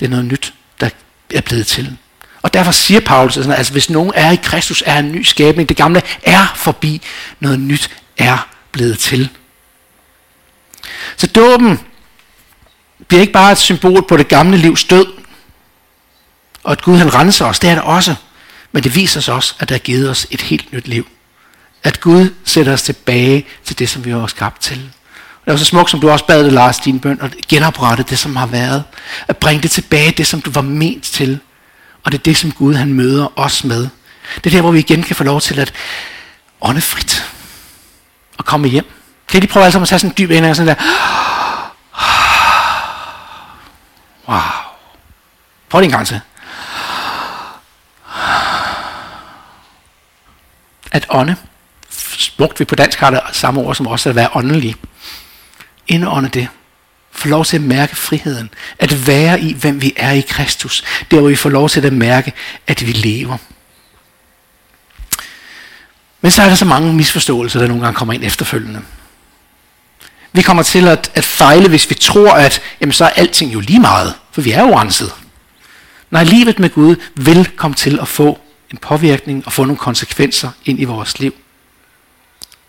Det 0.00 0.06
er 0.06 0.10
noget 0.10 0.24
nyt, 0.24 0.54
der 0.80 0.90
er 1.34 1.40
blevet 1.40 1.66
til. 1.66 1.96
Og 2.42 2.54
derfor 2.54 2.72
siger 2.72 3.00
Paulus, 3.00 3.36
at 3.36 3.50
altså, 3.50 3.72
hvis 3.72 3.90
nogen 3.90 4.12
er 4.14 4.30
i 4.30 4.38
Kristus, 4.42 4.82
er 4.86 4.98
en 4.98 5.12
ny 5.12 5.22
skabning. 5.22 5.68
Det 5.68 5.76
gamle 5.76 6.02
er 6.22 6.52
forbi. 6.56 7.02
Noget 7.40 7.60
nyt 7.60 7.90
er 8.18 8.48
blevet 8.72 8.98
til. 8.98 9.28
Så 11.16 11.26
dåben 11.26 11.80
bliver 13.08 13.20
ikke 13.20 13.32
bare 13.32 13.52
et 13.52 13.58
symbol 13.58 14.06
på 14.08 14.16
det 14.16 14.28
gamle 14.28 14.56
livs 14.56 14.84
død, 14.84 15.06
og 16.62 16.72
at 16.72 16.82
Gud 16.82 16.96
han 16.96 17.14
renser 17.14 17.46
os, 17.46 17.58
det 17.58 17.70
er 17.70 17.74
det 17.74 17.82
også. 17.82 18.14
Men 18.72 18.82
det 18.82 18.94
viser 18.94 19.20
os 19.20 19.28
også, 19.28 19.54
at 19.58 19.68
der 19.68 19.74
er 19.74 19.78
givet 19.78 20.10
os 20.10 20.26
et 20.30 20.40
helt 20.40 20.72
nyt 20.72 20.88
liv. 20.88 21.06
At 21.82 22.00
Gud 22.00 22.34
sætter 22.44 22.72
os 22.72 22.82
tilbage 22.82 23.46
til 23.64 23.78
det, 23.78 23.88
som 23.88 24.04
vi 24.04 24.10
har 24.10 24.26
skabt 24.26 24.60
til. 24.60 24.76
Det 25.44 25.52
var 25.52 25.56
så 25.56 25.64
smukt, 25.64 25.90
som 25.90 26.00
du 26.00 26.10
også 26.10 26.26
bad 26.26 26.44
det, 26.44 26.52
Lars, 26.52 26.78
din 26.78 27.00
bøn, 27.00 27.18
at 27.22 27.36
genoprette 27.48 28.02
det, 28.02 28.18
som 28.18 28.36
har 28.36 28.46
været. 28.46 28.84
At 29.28 29.36
bringe 29.36 29.62
det 29.62 29.70
tilbage, 29.70 30.10
det, 30.10 30.26
som 30.26 30.40
du 30.40 30.50
var 30.50 30.60
ment 30.60 31.04
til. 31.04 31.40
Og 32.04 32.12
det 32.12 32.18
er 32.18 32.22
det, 32.22 32.36
som 32.36 32.52
Gud 32.52 32.74
han 32.74 32.92
møder 32.92 33.38
os 33.38 33.64
med. 33.64 33.88
Det 34.36 34.46
er 34.46 34.50
der, 34.50 34.60
hvor 34.60 34.70
vi 34.70 34.78
igen 34.78 35.02
kan 35.02 35.16
få 35.16 35.24
lov 35.24 35.40
til 35.40 35.60
at 35.60 35.72
ånde 36.60 36.80
frit. 36.80 37.30
Og 38.38 38.44
komme 38.44 38.68
hjem. 38.68 38.90
Kan 39.28 39.38
I 39.38 39.40
lige 39.40 39.52
prøve 39.52 39.70
sammen 39.70 39.82
at 39.82 39.88
tage 39.88 39.98
sådan 39.98 40.10
en 40.10 40.14
dyb 40.18 40.30
indånd 40.30 40.50
og 40.50 40.56
sådan 40.56 40.76
der. 40.76 40.84
Wow. 44.28 44.40
Prøv 45.68 45.80
det 45.80 45.84
en 45.84 45.90
gang 45.90 46.06
til. 46.06 46.20
At 50.92 51.06
ånde. 51.08 51.36
Smukt 52.00 52.60
vi 52.60 52.64
på 52.64 52.74
dansk 52.74 52.98
har 52.98 53.10
det 53.10 53.20
samme 53.32 53.60
ord 53.60 53.74
som 53.74 53.86
også 53.86 54.08
at 54.08 54.14
være 54.14 54.28
åndelig. 54.34 54.74
Indånde 55.88 56.28
det. 56.28 56.48
Få 57.12 57.28
lov 57.28 57.44
til 57.44 57.56
at 57.56 57.62
mærke 57.62 57.96
friheden. 57.96 58.50
At 58.78 59.06
være 59.06 59.40
i, 59.40 59.52
hvem 59.52 59.82
vi 59.82 59.92
er 59.96 60.10
i 60.10 60.20
Kristus. 60.20 60.84
Der 61.10 61.20
hvor 61.20 61.28
vi 61.28 61.36
får 61.36 61.50
lov 61.50 61.68
til 61.68 61.86
at 61.86 61.92
mærke, 61.92 62.32
at 62.66 62.86
vi 62.86 62.92
lever. 62.92 63.36
Men 66.20 66.30
så 66.30 66.42
er 66.42 66.48
der 66.48 66.54
så 66.54 66.64
mange 66.64 66.92
misforståelser, 66.92 67.60
der 67.60 67.68
nogle 67.68 67.82
gange 67.82 67.96
kommer 67.96 68.14
ind 68.14 68.24
efterfølgende. 68.24 68.82
Vi 70.32 70.42
kommer 70.42 70.62
til 70.62 70.88
at, 70.88 71.10
at 71.14 71.24
fejle, 71.24 71.68
hvis 71.68 71.90
vi 71.90 71.94
tror, 71.94 72.32
at 72.32 72.62
jamen, 72.80 72.92
så 72.92 73.04
er 73.04 73.08
alting 73.08 73.54
jo 73.54 73.60
lige 73.60 73.80
meget, 73.80 74.14
for 74.32 74.40
vi 74.40 74.50
er 74.50 74.62
jo 74.62 74.78
renset. 74.78 75.12
Nej, 76.10 76.24
livet 76.24 76.58
med 76.58 76.70
Gud 76.70 76.96
vil 77.14 77.50
komme 77.56 77.74
til 77.74 77.98
at 78.00 78.08
få 78.08 78.40
en 78.70 78.78
påvirkning 78.78 79.46
og 79.46 79.52
få 79.52 79.64
nogle 79.64 79.78
konsekvenser 79.78 80.50
ind 80.64 80.80
i 80.80 80.84
vores 80.84 81.18
liv. 81.18 81.34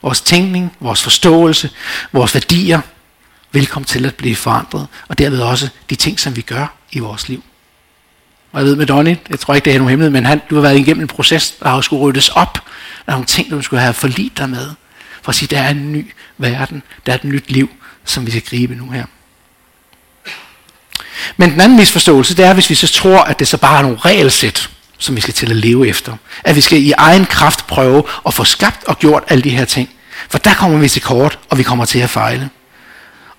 Vores 0.01 0.21
tænkning, 0.21 0.71
vores 0.79 1.03
forståelse, 1.03 1.69
vores 2.11 2.33
værdier 2.33 2.81
vil 3.51 3.67
komme 3.67 3.85
til 3.85 4.05
at 4.05 4.15
blive 4.15 4.35
forandret, 4.35 4.87
og 5.07 5.17
derved 5.17 5.39
også 5.39 5.69
de 5.89 5.95
ting, 5.95 6.19
som 6.19 6.35
vi 6.35 6.41
gør 6.41 6.73
i 6.91 6.99
vores 6.99 7.29
liv. 7.29 7.43
Og 8.51 8.59
jeg 8.59 8.65
ved 8.65 8.75
med 8.75 8.85
Donny, 8.85 9.15
jeg 9.29 9.39
tror 9.39 9.53
ikke, 9.53 9.65
det 9.65 9.73
er 9.73 9.77
nogen 9.77 9.89
hemmelighed, 9.89 10.11
men 10.11 10.25
han, 10.25 10.41
du 10.49 10.55
har 10.55 10.61
været 10.61 10.79
igennem 10.79 11.01
en 11.01 11.07
proces, 11.07 11.51
der 11.51 11.69
har 11.69 11.81
skulle 11.81 12.01
ryddes 12.01 12.29
op. 12.29 12.53
Der 13.05 13.11
er 13.11 13.11
nogle 13.11 13.25
ting, 13.25 13.51
du 13.51 13.61
skulle 13.61 13.81
have 13.81 13.93
forlidt 13.93 14.37
dig 14.37 14.49
med. 14.49 14.69
For 15.21 15.29
at 15.29 15.35
sige, 15.35 15.55
der 15.55 15.61
er 15.61 15.69
en 15.69 15.91
ny 15.91 16.13
verden, 16.37 16.83
der 17.05 17.11
er 17.11 17.15
et 17.15 17.23
nyt 17.23 17.51
liv, 17.51 17.69
som 18.05 18.25
vi 18.25 18.31
skal 18.31 18.43
gribe 18.43 18.75
nu 18.75 18.89
her. 18.89 19.05
Men 21.37 21.51
den 21.51 21.61
anden 21.61 21.77
misforståelse, 21.77 22.37
det 22.37 22.45
er, 22.45 22.53
hvis 22.53 22.69
vi 22.69 22.75
så 22.75 22.87
tror, 22.87 23.19
at 23.19 23.39
det 23.39 23.47
så 23.47 23.57
bare 23.57 23.77
er 23.77 23.81
nogle 23.81 23.97
regelsæt, 23.97 24.69
som 25.01 25.15
vi 25.15 25.21
skal 25.21 25.33
til 25.33 25.51
at 25.51 25.55
leve 25.55 25.87
efter. 25.87 26.13
At 26.43 26.55
vi 26.55 26.61
skal 26.61 26.79
i 26.79 26.91
egen 26.97 27.25
kraft 27.25 27.67
prøve 27.67 28.03
at 28.25 28.33
få 28.33 28.43
skabt 28.43 28.83
og 28.83 28.99
gjort 28.99 29.23
alle 29.27 29.41
de 29.41 29.49
her 29.49 29.65
ting. 29.65 29.89
For 30.29 30.37
der 30.37 30.53
kommer 30.53 30.77
vi 30.77 30.89
til 30.89 31.01
kort, 31.01 31.39
og 31.49 31.57
vi 31.57 31.63
kommer 31.63 31.85
til 31.85 31.99
at 31.99 32.09
fejle. 32.09 32.49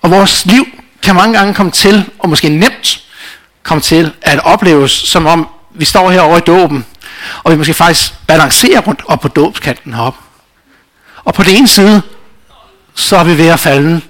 Og 0.01 0.11
vores 0.11 0.45
liv 0.45 0.65
kan 1.01 1.15
mange 1.15 1.37
gange 1.37 1.53
komme 1.53 1.71
til, 1.71 2.09
og 2.19 2.29
måske 2.29 2.49
nemt 2.49 3.03
komme 3.63 3.81
til, 3.81 4.13
at 4.21 4.39
opleves 4.39 4.91
som 4.91 5.25
om, 5.25 5.47
vi 5.75 5.85
står 5.85 6.11
herovre 6.11 6.37
i 6.37 6.41
dåben, 6.41 6.85
og 7.43 7.51
vi 7.51 7.57
måske 7.57 7.73
faktisk 7.73 8.13
balancerer 8.27 8.81
rundt 8.81 9.01
op 9.07 9.19
på 9.19 9.27
dåbskanten 9.27 9.93
heroppe. 9.93 10.19
Og 11.23 11.33
på 11.33 11.43
den 11.43 11.55
ene 11.55 11.67
side, 11.67 12.01
så 12.95 13.17
er 13.17 13.23
vi 13.23 13.37
ved 13.37 13.47
at 13.47 13.59
falde. 13.59 14.01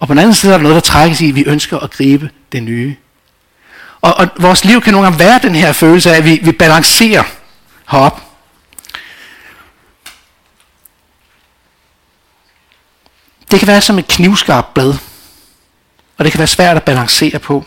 Og 0.00 0.08
på 0.08 0.14
den 0.14 0.18
anden 0.18 0.34
side 0.34 0.52
er 0.52 0.56
der 0.56 0.62
noget, 0.62 0.74
der 0.74 0.80
trækkes 0.80 1.20
i, 1.20 1.28
at 1.28 1.34
vi 1.34 1.44
ønsker 1.44 1.78
at 1.78 1.90
gribe 1.90 2.30
det 2.52 2.62
nye. 2.62 2.96
Og, 4.00 4.14
og 4.14 4.28
vores 4.38 4.64
liv 4.64 4.80
kan 4.80 4.92
nogle 4.92 5.06
gange 5.06 5.18
være 5.18 5.40
den 5.42 5.54
her 5.54 5.72
følelse 5.72 6.12
af, 6.12 6.16
at 6.16 6.24
vi, 6.24 6.40
vi 6.42 6.52
balancerer 6.52 7.22
herop. 7.90 8.22
Det 13.50 13.58
kan 13.58 13.68
være 13.68 13.80
som 13.80 13.98
et 13.98 14.08
knivskarpt 14.08 14.74
blad. 14.74 14.94
Og 16.18 16.24
det 16.24 16.32
kan 16.32 16.38
være 16.38 16.46
svært 16.46 16.76
at 16.76 16.82
balancere 16.82 17.38
på. 17.38 17.64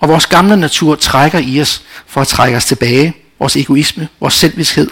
Og 0.00 0.08
vores 0.08 0.26
gamle 0.26 0.56
natur 0.56 0.94
trækker 0.94 1.38
i 1.38 1.60
os 1.60 1.82
for 2.06 2.20
at 2.20 2.28
trække 2.28 2.56
os 2.56 2.64
tilbage. 2.64 3.16
Vores 3.38 3.56
egoisme, 3.56 4.08
vores 4.20 4.34
selvvidshed, 4.34 4.90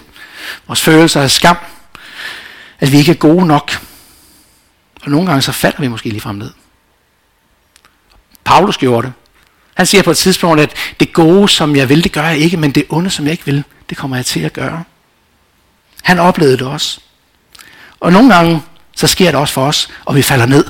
vores 0.67 0.81
følelser 0.81 1.21
af 1.21 1.31
skam, 1.31 1.57
at 2.79 2.91
vi 2.91 2.97
ikke 2.97 3.11
er 3.11 3.15
gode 3.15 3.45
nok. 3.45 3.71
Og 5.03 5.11
nogle 5.11 5.27
gange 5.27 5.41
så 5.41 5.51
falder 5.51 5.79
vi 5.79 5.87
måske 5.87 6.09
lige 6.09 6.21
frem 6.21 6.35
ned. 6.35 6.51
Paulus 8.43 8.77
gjorde 8.77 9.07
det. 9.07 9.13
Han 9.75 9.85
siger 9.85 10.03
på 10.03 10.11
et 10.11 10.17
tidspunkt, 10.17 10.61
at 10.61 10.73
det 10.99 11.13
gode, 11.13 11.49
som 11.49 11.75
jeg 11.75 11.89
vil, 11.89 12.03
det 12.03 12.11
gør 12.11 12.27
jeg 12.27 12.37
ikke, 12.37 12.57
men 12.57 12.71
det 12.71 12.85
onde, 12.89 13.09
som 13.09 13.25
jeg 13.25 13.31
ikke 13.31 13.45
vil, 13.45 13.63
det 13.89 13.97
kommer 13.97 14.17
jeg 14.17 14.25
til 14.25 14.39
at 14.39 14.53
gøre. 14.53 14.83
Han 16.03 16.19
oplevede 16.19 16.57
det 16.57 16.67
også. 16.67 16.99
Og 17.99 18.11
nogle 18.11 18.33
gange, 18.33 18.61
så 18.95 19.07
sker 19.07 19.31
det 19.31 19.39
også 19.39 19.53
for 19.53 19.67
os, 19.67 19.89
og 20.05 20.15
vi 20.15 20.21
falder 20.21 20.45
ned. 20.45 20.65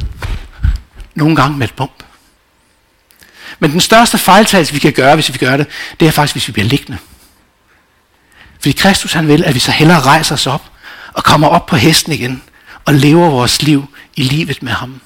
Nogle 1.16 1.36
gange 1.36 1.58
med 1.58 1.68
et 1.68 1.74
bump. 1.74 2.04
Men 3.60 3.72
den 3.72 3.82
største 3.82 4.18
fejltagelse, 4.18 4.74
vi 4.74 4.80
kan 4.80 4.94
gøre, 4.94 5.16
hvis 5.16 5.34
vi 5.34 5.38
gør 5.38 5.58
det, 5.58 5.68
det 6.00 6.08
er 6.08 6.12
faktisk, 6.12 6.36
hvis 6.36 6.48
vi 6.48 6.54
bliver 6.54 6.68
liggende. 6.68 6.98
Fordi 8.60 8.72
Kristus 8.72 9.14
han 9.14 9.28
vil, 9.28 9.44
at 9.44 9.54
vi 9.54 9.60
så 9.60 9.72
hellere 9.72 10.02
rejser 10.02 10.36
os 10.36 10.48
op, 10.48 10.72
og 11.14 11.24
kommer 11.24 11.48
op 11.48 11.66
på 11.66 11.76
hesten 11.76 12.14
igen 12.14 12.44
og 12.86 12.94
lever 12.94 13.30
vores 13.30 13.62
liv 13.62 13.86
i 14.16 14.24
livet 14.24 14.64
med 14.64 14.72
ham. 14.72 15.02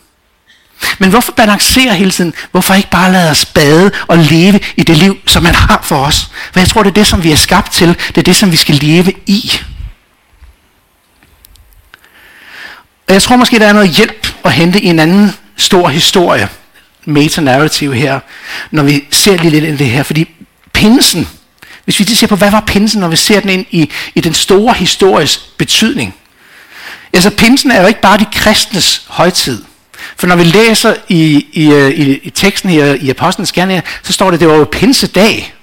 Men 0.99 1.09
hvorfor 1.09 1.31
balancere 1.31 1.95
hele 1.95 2.11
tiden? 2.11 2.33
Hvorfor 2.51 2.73
ikke 2.73 2.89
bare 2.89 3.11
lade 3.11 3.31
os 3.31 3.45
bade 3.45 3.91
og 4.07 4.17
leve 4.17 4.59
i 4.77 4.83
det 4.83 4.97
liv, 4.97 5.17
som 5.27 5.43
man 5.43 5.55
har 5.55 5.79
for 5.83 5.97
os? 6.05 6.29
For 6.53 6.59
jeg 6.59 6.67
tror, 6.67 6.83
det 6.83 6.89
er 6.89 6.93
det, 6.93 7.07
som 7.07 7.23
vi 7.23 7.31
er 7.31 7.35
skabt 7.35 7.71
til. 7.71 7.87
Det 8.07 8.17
er 8.17 8.21
det, 8.21 8.35
som 8.35 8.51
vi 8.51 8.57
skal 8.57 8.75
leve 8.75 9.13
i. 9.25 9.51
Og 13.07 13.13
jeg 13.13 13.21
tror 13.21 13.35
måske, 13.35 13.59
der 13.59 13.67
er 13.67 13.73
noget 13.73 13.89
hjælp 13.89 14.27
at 14.45 14.53
hente 14.53 14.81
i 14.81 14.85
en 14.85 14.99
anden 14.99 15.35
stor 15.57 15.89
historie, 15.89 16.49
meta-narrativ 17.05 17.93
her, 17.93 18.19
når 18.71 18.83
vi 18.83 19.03
ser 19.11 19.37
lige 19.37 19.49
lidt 19.49 19.63
ind 19.63 19.73
i 19.73 19.77
det 19.77 19.89
her. 19.89 20.03
Fordi 20.03 20.29
pinsen, 20.73 21.27
hvis 21.85 21.99
vi 21.99 22.03
lige 22.03 22.15
ser 22.15 22.27
på, 22.27 22.35
hvad 22.35 22.51
var 22.51 22.63
pinsen, 22.67 22.99
når 22.99 23.07
vi 23.07 23.15
ser 23.15 23.39
den 23.39 23.49
ind 23.49 23.65
i, 23.71 23.91
i 24.15 24.21
den 24.21 24.33
store 24.33 24.73
historisk 24.73 25.57
betydning. 25.57 26.15
Altså 27.13 27.29
pinsen 27.29 27.71
er 27.71 27.81
jo 27.81 27.87
ikke 27.87 28.01
bare 28.01 28.17
de 28.17 28.25
kristnes 28.33 29.05
højtid. 29.07 29.63
For 30.17 30.27
når 30.27 30.35
vi 30.35 30.43
læser 30.43 30.95
i, 31.09 31.45
i, 31.53 31.71
øh, 31.71 31.91
i, 31.91 32.19
i 32.23 32.29
teksten 32.29 32.69
her 32.69 32.93
i 32.93 33.09
Apostlenes 33.09 33.51
Gerninger, 33.51 33.81
så 34.03 34.13
står 34.13 34.31
det, 34.31 34.39
det 34.39 34.47
var 34.47 34.55
jo 34.55 34.67
pinsedag. 34.71 35.55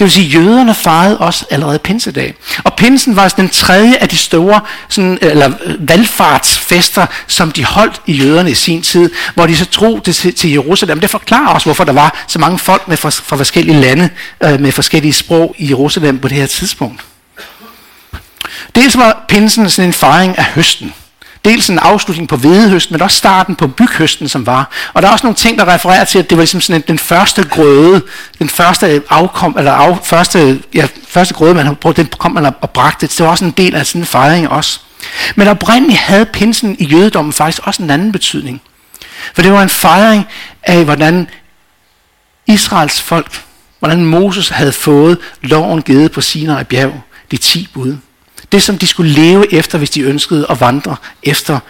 Det 0.00 0.04
vil 0.04 0.10
sige, 0.10 0.26
at 0.26 0.34
jøderne 0.34 0.74
fejrede 0.74 1.18
også 1.18 1.44
allerede 1.50 1.78
pinsedag. 1.78 2.34
Og 2.64 2.74
pinsen 2.74 3.16
var 3.16 3.22
altså 3.22 3.36
den 3.36 3.48
tredje 3.48 3.96
af 3.96 4.08
de 4.08 4.16
store 4.16 4.60
sådan, 4.88 5.18
øh, 5.22 5.30
eller, 5.30 5.52
øh, 5.64 5.88
valgfartsfester, 5.88 7.06
som 7.26 7.50
de 7.50 7.64
holdt 7.64 8.00
i 8.06 8.12
jøderne 8.12 8.50
i 8.50 8.54
sin 8.54 8.82
tid, 8.82 9.10
hvor 9.34 9.46
de 9.46 9.56
så 9.56 9.64
drog 9.64 10.06
det 10.06 10.16
til, 10.16 10.34
til 10.34 10.50
Jerusalem. 10.50 11.00
Det 11.00 11.10
forklarer 11.10 11.48
også, 11.48 11.66
hvorfor 11.66 11.84
der 11.84 11.92
var 11.92 12.24
så 12.26 12.38
mange 12.38 12.58
folk 12.58 12.88
med 12.88 12.96
fra, 12.96 13.10
fra 13.10 13.36
forskellige 13.36 13.80
lande 13.80 14.10
øh, 14.42 14.60
med 14.60 14.72
forskellige 14.72 15.12
sprog 15.12 15.54
i 15.58 15.68
Jerusalem 15.68 16.18
på 16.18 16.28
det 16.28 16.36
her 16.36 16.46
tidspunkt. 16.46 17.04
Dels 18.74 18.96
var 18.96 19.24
pinsen 19.28 19.70
sådan 19.70 19.88
en 19.88 19.92
fejring 19.92 20.38
af 20.38 20.44
høsten. 20.44 20.94
Dels 21.44 21.70
en 21.70 21.78
afslutning 21.78 22.28
på 22.28 22.36
hvedehøsten, 22.36 22.94
men 22.94 23.02
også 23.02 23.16
starten 23.16 23.56
på 23.56 23.66
byghøsten, 23.66 24.28
som 24.28 24.46
var. 24.46 24.70
Og 24.92 25.02
der 25.02 25.08
er 25.08 25.12
også 25.12 25.26
nogle 25.26 25.36
ting, 25.36 25.58
der 25.58 25.74
refererer 25.74 26.04
til, 26.04 26.18
at 26.18 26.30
det 26.30 26.38
var 26.38 26.42
ligesom 26.42 26.60
sådan 26.60 26.84
den 26.88 26.98
første 26.98 27.44
grøde, 27.48 28.02
den 28.38 28.48
første 28.48 29.02
afkom, 29.10 29.54
eller 29.58 29.72
af, 29.72 29.98
første, 30.02 30.62
ja, 30.74 30.86
første 31.08 31.34
grøde, 31.34 31.54
man 31.54 31.76
brugt, 31.76 31.96
den 31.96 32.08
kom 32.18 32.32
man 32.32 32.46
og 32.60 32.70
bragte. 32.70 33.06
Det 33.06 33.20
var 33.20 33.28
også 33.28 33.44
en 33.44 33.50
del 33.50 33.74
af 33.74 33.86
sådan 33.86 34.00
en 34.00 34.06
fejring 34.06 34.48
også. 34.48 34.80
Men 35.36 35.48
oprindeligt 35.48 36.00
havde 36.00 36.26
pinsen 36.26 36.76
i 36.78 36.84
jødedommen 36.84 37.32
faktisk 37.32 37.66
også 37.66 37.82
en 37.82 37.90
anden 37.90 38.12
betydning. 38.12 38.60
For 39.34 39.42
det 39.42 39.52
var 39.52 39.62
en 39.62 39.68
fejring 39.68 40.26
af, 40.62 40.84
hvordan 40.84 41.28
Israels 42.46 43.00
folk, 43.00 43.44
hvordan 43.78 44.04
Moses 44.04 44.48
havde 44.48 44.72
fået 44.72 45.18
loven 45.42 45.82
givet 45.82 46.12
på 46.12 46.20
Sinai 46.20 46.64
bjerg, 46.64 47.02
de 47.30 47.36
ti 47.36 47.68
bud. 47.74 47.96
Det, 48.52 48.62
som 48.62 48.78
de 48.78 48.86
skulle 48.86 49.12
leve 49.12 49.54
efter, 49.54 49.78
hvis 49.78 49.90
de 49.90 50.00
ønskede 50.00 50.46
at 50.50 50.60
vandre 50.60 50.96
efter, 51.22 51.60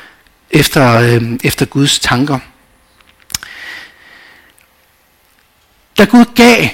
efter, 0.50 0.98
øh, 0.98 1.22
efter 1.44 1.66
Guds 1.66 1.98
tanker. 1.98 2.38
Da 5.98 6.04
Gud 6.04 6.24
gav 6.34 6.68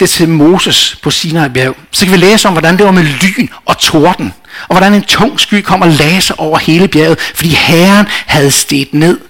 det 0.00 0.10
til 0.10 0.28
Moses 0.28 0.96
på 1.02 1.10
Sinai 1.10 1.48
bjerg, 1.48 1.76
så 1.90 2.04
kan 2.04 2.12
vi 2.12 2.18
læse 2.18 2.48
om, 2.48 2.54
hvordan 2.54 2.76
det 2.76 2.86
var 2.86 2.92
med 2.92 3.02
lyn 3.02 3.48
og 3.64 3.78
torden, 3.78 4.32
og 4.68 4.74
hvordan 4.74 4.94
en 4.94 5.02
tung 5.02 5.40
sky 5.40 5.62
kom 5.62 5.82
og 5.82 5.88
lagde 5.88 6.20
sig 6.20 6.40
over 6.40 6.58
hele 6.58 6.88
bjerget, 6.88 7.20
fordi 7.20 7.48
Herren 7.48 8.06
havde 8.08 8.50
stedt 8.50 8.94
ned 8.94 9.20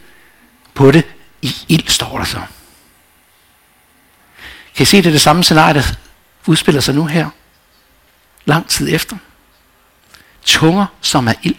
på 0.75 0.90
det 0.90 1.04
i 1.42 1.54
ild, 1.68 1.88
står 1.88 2.18
der 2.18 2.25
så. 2.25 2.40
Kan 4.75 4.83
I 4.83 4.85
se, 4.85 4.97
det 4.97 5.06
er 5.06 5.11
det 5.11 5.21
samme 5.21 5.45
scenarie, 5.45 5.75
der 5.75 5.83
udspiller 6.47 6.80
sig 6.80 6.95
nu 6.95 7.06
her? 7.06 7.28
Lang 8.45 8.68
tid 8.68 8.95
efter 8.95 9.16
tunger, 10.47 10.87
som 11.00 11.29
er 11.29 11.33
ild, 11.43 11.57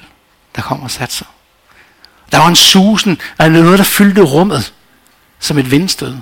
der 0.55 0.61
kommer 0.61 0.83
og 0.83 0.91
satte 0.91 1.15
sig. 1.15 1.27
Der 2.31 2.37
var 2.37 2.47
en 2.47 2.55
susen, 2.55 3.21
af 3.39 3.51
noget, 3.51 3.79
der 3.79 3.85
fyldte 3.85 4.21
rummet 4.21 4.73
som 5.39 5.57
et 5.57 5.71
vindstød. 5.71 6.15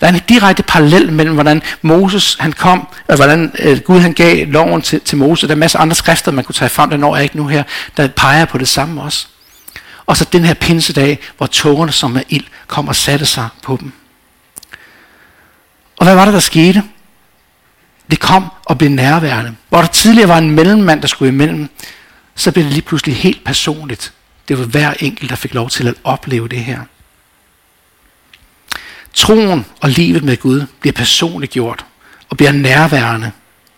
Der 0.00 0.06
er 0.06 0.12
en 0.12 0.20
direkte 0.28 0.62
parallel 0.62 1.12
mellem, 1.12 1.34
hvordan 1.34 1.62
Moses 1.82 2.36
han 2.40 2.52
kom, 2.52 2.88
og 3.08 3.16
hvordan 3.16 3.52
øh, 3.58 3.80
Gud 3.80 4.00
han 4.00 4.12
gav 4.12 4.46
loven 4.46 4.82
til, 4.82 5.00
til 5.00 5.18
Moses. 5.18 5.48
Der 5.48 5.54
er 5.54 5.58
masser 5.58 5.78
af 5.78 5.82
andre 5.82 5.94
skrifter, 5.94 6.32
man 6.32 6.44
kunne 6.44 6.54
tage 6.54 6.68
frem, 6.68 6.90
den 6.90 7.00
når 7.00 7.16
jeg 7.16 7.22
ikke 7.22 7.36
nu 7.36 7.46
her, 7.46 7.62
der 7.96 8.08
peger 8.08 8.44
på 8.44 8.58
det 8.58 8.68
samme 8.68 9.02
også. 9.02 9.26
Og 10.06 10.16
så 10.16 10.24
den 10.32 10.44
her 10.44 10.54
pinsedag, 10.54 11.18
hvor 11.36 11.46
tungerne 11.46 11.92
som 11.92 12.16
er 12.16 12.22
ild 12.28 12.44
kom 12.66 12.88
og 12.88 12.96
satte 12.96 13.26
sig 13.26 13.48
på 13.62 13.76
dem. 13.80 13.92
Og 15.96 16.06
hvad 16.06 16.14
var 16.14 16.24
det, 16.24 16.34
der 16.34 16.40
skete? 16.40 16.82
Det 18.10 18.20
kom 18.20 18.44
og 18.64 18.78
blev 18.78 18.90
nærværende. 18.90 19.54
Hvor 19.68 19.80
der 19.80 19.86
tidligere 19.86 20.28
var 20.28 20.38
en 20.38 20.50
mellemmand, 20.50 21.02
der 21.02 21.08
skulle 21.08 21.28
imellem, 21.28 21.68
så 22.34 22.52
blev 22.52 22.64
det 22.64 22.72
lige 22.72 22.82
pludselig 22.82 23.16
helt 23.16 23.44
personligt. 23.44 24.12
Det 24.48 24.58
var 24.58 24.64
hver 24.64 24.94
enkelt, 25.00 25.30
der 25.30 25.36
fik 25.36 25.54
lov 25.54 25.70
til 25.70 25.88
at 25.88 25.94
opleve 26.04 26.48
det 26.48 26.58
her. 26.58 26.80
Troen 29.14 29.66
og 29.80 29.90
livet 29.90 30.24
med 30.24 30.36
Gud 30.36 30.66
bliver 30.80 30.92
personligt 30.92 31.52
gjort 31.52 31.84
og 32.30 32.36
bliver 32.36 32.52
nærværende. 32.52 33.32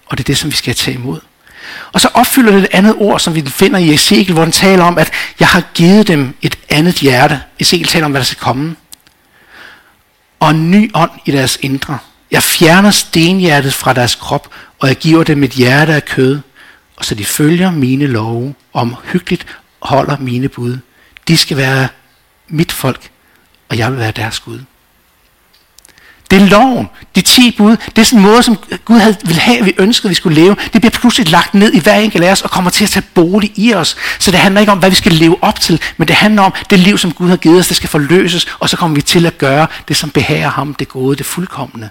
Og 0.07 0.19
det 0.19 0.25
er 0.25 0.27
det, 0.27 0.39
som 0.39 0.51
vi 0.51 0.57
skal 0.57 0.75
tage 0.75 0.95
imod. 0.95 1.21
Og 1.93 2.01
så 2.01 2.09
opfylder 2.15 2.53
det 2.53 2.63
et 2.63 2.69
andet 2.73 2.95
ord, 2.99 3.21
som 3.21 3.35
vi 3.35 3.43
finder 3.47 3.79
i 3.79 3.95
Ezekiel, 3.95 4.33
hvor 4.33 4.43
den 4.43 4.53
taler 4.53 4.85
om, 4.85 4.99
at 4.99 5.13
jeg 5.41 5.49
har 5.49 5.63
givet 5.75 6.09
dem 6.09 6.35
et 6.43 6.59
andet 6.69 6.95
hjerte. 6.95 7.43
Ezekiel 7.59 7.89
taler 7.89 8.05
om, 8.05 8.11
hvad 8.11 8.21
der 8.21 8.25
skal 8.25 8.41
komme. 8.41 8.77
Og 10.41 10.51
en 10.51 10.71
ny 10.71 10.91
ånd 10.95 11.11
i 11.25 11.31
deres 11.31 11.59
indre. 11.63 11.99
Jeg 12.33 12.43
fjerner 12.43 12.91
stenhjertet 12.91 13.75
fra 13.75 13.93
deres 13.93 14.15
krop, 14.15 14.49
og 14.79 14.89
jeg 14.89 14.97
giver 14.97 15.25
dem 15.25 15.43
et 15.43 15.51
hjerte 15.51 15.95
af 15.95 16.05
kød, 16.05 16.41
og 16.97 17.05
så 17.05 17.15
de 17.15 17.25
følger 17.25 17.71
mine 17.71 18.07
love, 18.07 18.55
om 18.73 18.97
hyggeligt 19.05 19.47
holder 19.83 20.17
mine 20.17 20.49
bud. 20.49 20.79
De 21.29 21.37
skal 21.37 21.57
være 21.57 21.89
mit 22.49 22.73
folk, 22.73 23.11
og 23.69 23.79
jeg 23.79 23.91
vil 23.91 23.99
være 23.99 24.11
deres 24.11 24.41
Gud. 24.41 24.61
Det 26.31 26.43
er 26.43 26.47
loven, 26.47 26.89
de 27.17 27.21
ti 27.21 27.55
bud, 27.59 27.77
det 27.77 27.99
er 27.99 28.03
sådan 28.03 28.19
en 28.19 28.25
måde, 28.25 28.43
som 28.43 28.57
Gud 28.85 28.99
havde, 28.99 29.17
ville 29.25 29.41
have, 29.41 29.59
at 29.59 29.67
vi 29.67 29.75
ønskede, 29.79 30.09
at 30.09 30.11
vi 30.11 30.15
skulle 30.15 30.43
leve. 30.43 30.57
Det 30.73 30.81
bliver 30.81 30.91
pludselig 30.91 31.29
lagt 31.31 31.55
ned 31.55 31.73
i 31.73 31.79
hver 31.79 31.95
enkelt 31.95 32.25
af 32.25 32.33
os, 32.33 32.43
og 32.43 32.51
kommer 32.51 32.71
til 32.71 32.85
at 32.85 32.91
tage 32.91 33.07
bolig 33.15 33.53
i 33.57 33.75
os. 33.75 33.97
Så 34.19 34.31
det 34.31 34.41
handler 34.41 34.61
ikke 34.61 34.73
om, 34.73 34.79
hvad 34.79 34.91
vi 34.91 34.97
skal 34.97 35.13
leve 35.13 35.37
op 35.43 35.61
til, 35.61 35.81
men 35.97 36.09
det 36.09 36.17
handler 36.17 36.43
om, 36.43 36.53
det 36.71 36.79
liv, 36.79 36.99
som 36.99 37.13
Gud 37.13 37.29
har 37.29 37.37
givet 37.37 37.59
os, 37.59 37.69
det 37.69 37.77
skal 37.77 37.89
forløses, 37.89 38.47
og 38.59 38.69
så 38.69 38.77
kommer 38.77 38.95
vi 38.95 39.03
til 39.03 39.27
at 39.27 39.39
gøre 39.39 39.67
det, 39.89 39.97
som 39.97 40.11
behager 40.11 40.49
ham, 40.49 40.75
det 40.75 40.89
gode, 40.89 41.17
det 41.17 41.27
fuldkommende. 41.27 41.91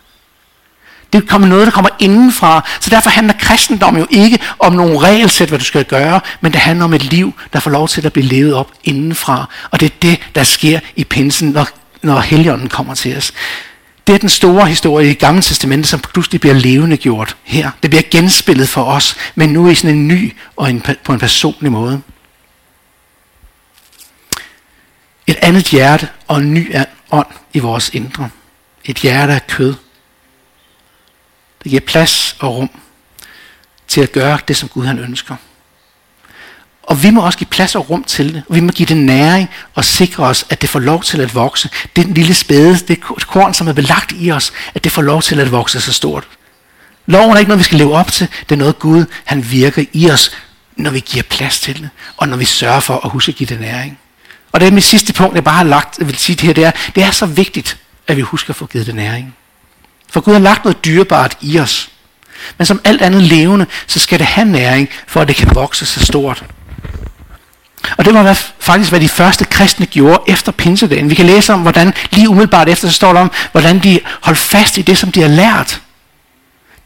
Det 1.13 1.27
kommer 1.27 1.47
noget, 1.47 1.65
der 1.65 1.71
kommer 1.71 1.89
indenfra. 1.99 2.69
Så 2.79 2.89
derfor 2.89 3.09
handler 3.09 3.33
kristendom 3.39 3.97
jo 3.97 4.07
ikke 4.09 4.39
om 4.59 4.73
nogle 4.73 4.99
regelsæt, 4.99 5.49
hvad 5.49 5.59
du 5.59 5.65
skal 5.65 5.85
gøre, 5.85 6.21
men 6.41 6.51
det 6.51 6.61
handler 6.61 6.85
om 6.85 6.93
et 6.93 7.03
liv, 7.03 7.33
der 7.53 7.59
får 7.59 7.71
lov 7.71 7.87
til 7.87 8.05
at 8.05 8.13
blive 8.13 8.25
levet 8.25 8.53
op 8.53 8.71
indenfra. 8.83 9.49
Og 9.71 9.79
det 9.79 9.85
er 9.85 9.95
det, 10.01 10.19
der 10.35 10.43
sker 10.43 10.79
i 10.95 11.03
pinsen, 11.03 11.49
når, 11.49 11.67
når 12.01 12.19
Helligånden 12.19 12.69
kommer 12.69 12.93
til 12.95 13.17
os. 13.17 13.33
Det 14.07 14.15
er 14.15 14.19
den 14.19 14.29
store 14.29 14.67
historie 14.67 15.11
i 15.11 15.13
Gamle 15.13 15.41
Testamentet, 15.41 15.89
som 15.89 15.99
pludselig 15.99 16.41
bliver 16.41 16.55
levende 16.55 16.97
gjort 16.97 17.35
her. 17.43 17.71
Det 17.81 17.89
bliver 17.89 18.03
genspillet 18.11 18.69
for 18.69 18.83
os, 18.83 19.15
men 19.35 19.49
nu 19.49 19.69
i 19.69 19.75
sådan 19.75 19.95
en 19.95 20.07
ny 20.07 20.33
og 20.55 20.69
en, 20.69 20.83
på 21.03 21.13
en 21.13 21.19
personlig 21.19 21.71
måde. 21.71 22.01
Et 25.27 25.37
andet 25.41 25.63
hjerte 25.67 26.07
og 26.27 26.37
en 26.37 26.53
ny 26.53 26.75
ånd 27.11 27.27
i 27.53 27.59
vores 27.59 27.89
indre. 27.93 28.29
Et 28.85 28.97
hjerte 28.97 29.33
af 29.33 29.47
kød 29.47 29.73
det 31.63 31.69
giver 31.69 31.81
plads 31.81 32.35
og 32.39 32.55
rum 32.55 32.69
til 33.87 34.01
at 34.01 34.11
gøre 34.11 34.39
det, 34.47 34.57
som 34.57 34.69
Gud 34.69 34.85
han 34.85 34.99
ønsker. 34.99 35.35
Og 36.83 37.03
vi 37.03 37.09
må 37.09 37.21
også 37.21 37.37
give 37.37 37.47
plads 37.47 37.75
og 37.75 37.89
rum 37.89 38.03
til 38.03 38.33
det. 38.33 38.43
Vi 38.49 38.59
må 38.59 38.71
give 38.71 38.85
det 38.85 38.97
næring 38.97 39.49
og 39.73 39.85
sikre 39.85 40.23
os, 40.23 40.45
at 40.49 40.61
det 40.61 40.69
får 40.69 40.79
lov 40.79 41.03
til 41.03 41.21
at 41.21 41.35
vokse. 41.35 41.69
Det 41.95 42.05
lille 42.05 42.33
spæde, 42.33 42.77
det 42.87 43.01
korn, 43.01 43.53
som 43.53 43.67
er 43.67 43.73
belagt 43.73 44.13
i 44.15 44.31
os, 44.31 44.53
at 44.75 44.83
det 44.83 44.91
får 44.91 45.01
lov 45.01 45.21
til 45.21 45.39
at 45.39 45.51
vokse 45.51 45.81
så 45.81 45.93
stort. 45.93 46.27
Loven 47.05 47.31
er 47.31 47.37
ikke 47.37 47.49
noget, 47.49 47.59
vi 47.59 47.63
skal 47.63 47.77
leve 47.77 47.93
op 47.93 48.11
til. 48.11 48.27
Det 48.49 48.55
er 48.55 48.59
noget, 48.59 48.79
Gud 48.79 49.05
han 49.25 49.51
virker 49.51 49.85
i 49.93 50.11
os, 50.11 50.31
når 50.75 50.91
vi 50.91 50.99
giver 50.99 51.23
plads 51.23 51.59
til 51.59 51.81
det, 51.81 51.89
og 52.17 52.27
når 52.27 52.37
vi 52.37 52.45
sørger 52.45 52.79
for 52.79 53.05
at 53.05 53.11
huske 53.11 53.29
at 53.29 53.35
give 53.35 53.47
det 53.47 53.59
næring. 53.59 53.99
Og 54.51 54.59
det 54.59 54.67
er 54.67 54.71
mit 54.71 54.83
sidste 54.83 55.13
punkt, 55.13 55.35
jeg 55.35 55.43
bare 55.43 55.55
har 55.55 55.63
lagt, 55.63 55.99
jeg 55.99 56.07
vil 56.07 56.17
sige 56.17 56.35
det 56.35 56.41
her, 56.43 56.53
det 56.53 56.65
er, 56.65 56.71
det 56.95 57.03
er 57.03 57.11
så 57.11 57.25
vigtigt, 57.25 57.77
at 58.07 58.17
vi 58.17 58.21
husker 58.21 58.49
at 58.49 58.55
få 58.55 58.65
givet 58.65 58.85
det 58.85 58.95
næring. 58.95 59.35
For 60.11 60.21
Gud 60.21 60.33
har 60.33 60.39
lagt 60.39 60.63
noget 60.65 60.85
dyrebart 60.85 61.37
i 61.41 61.59
os. 61.59 61.89
Men 62.57 62.65
som 62.65 62.81
alt 62.83 63.01
andet 63.01 63.21
levende, 63.21 63.65
så 63.87 63.99
skal 63.99 64.19
det 64.19 64.27
have 64.27 64.47
næring, 64.47 64.89
for 65.07 65.21
at 65.21 65.27
det 65.27 65.35
kan 65.35 65.55
vokse 65.55 65.85
så 65.85 66.05
stort. 66.05 66.43
Og 67.97 68.05
det 68.05 68.13
var 68.13 68.39
faktisk, 68.59 68.91
hvad 68.91 68.99
de 68.99 69.09
første 69.09 69.45
kristne 69.45 69.85
gjorde 69.85 70.19
efter 70.27 70.51
pinsedagen. 70.51 71.09
Vi 71.09 71.15
kan 71.15 71.25
læse 71.25 71.53
om, 71.53 71.61
hvordan 71.61 71.93
lige 72.11 72.29
umiddelbart 72.29 72.69
efter, 72.69 72.87
så 72.87 72.93
står 72.93 73.13
der 73.13 73.19
om, 73.19 73.31
hvordan 73.51 73.79
de 73.79 73.99
holdt 74.21 74.39
fast 74.39 74.77
i 74.77 74.81
det, 74.81 74.97
som 74.97 75.11
de 75.11 75.21
har 75.21 75.27
lært. 75.27 75.81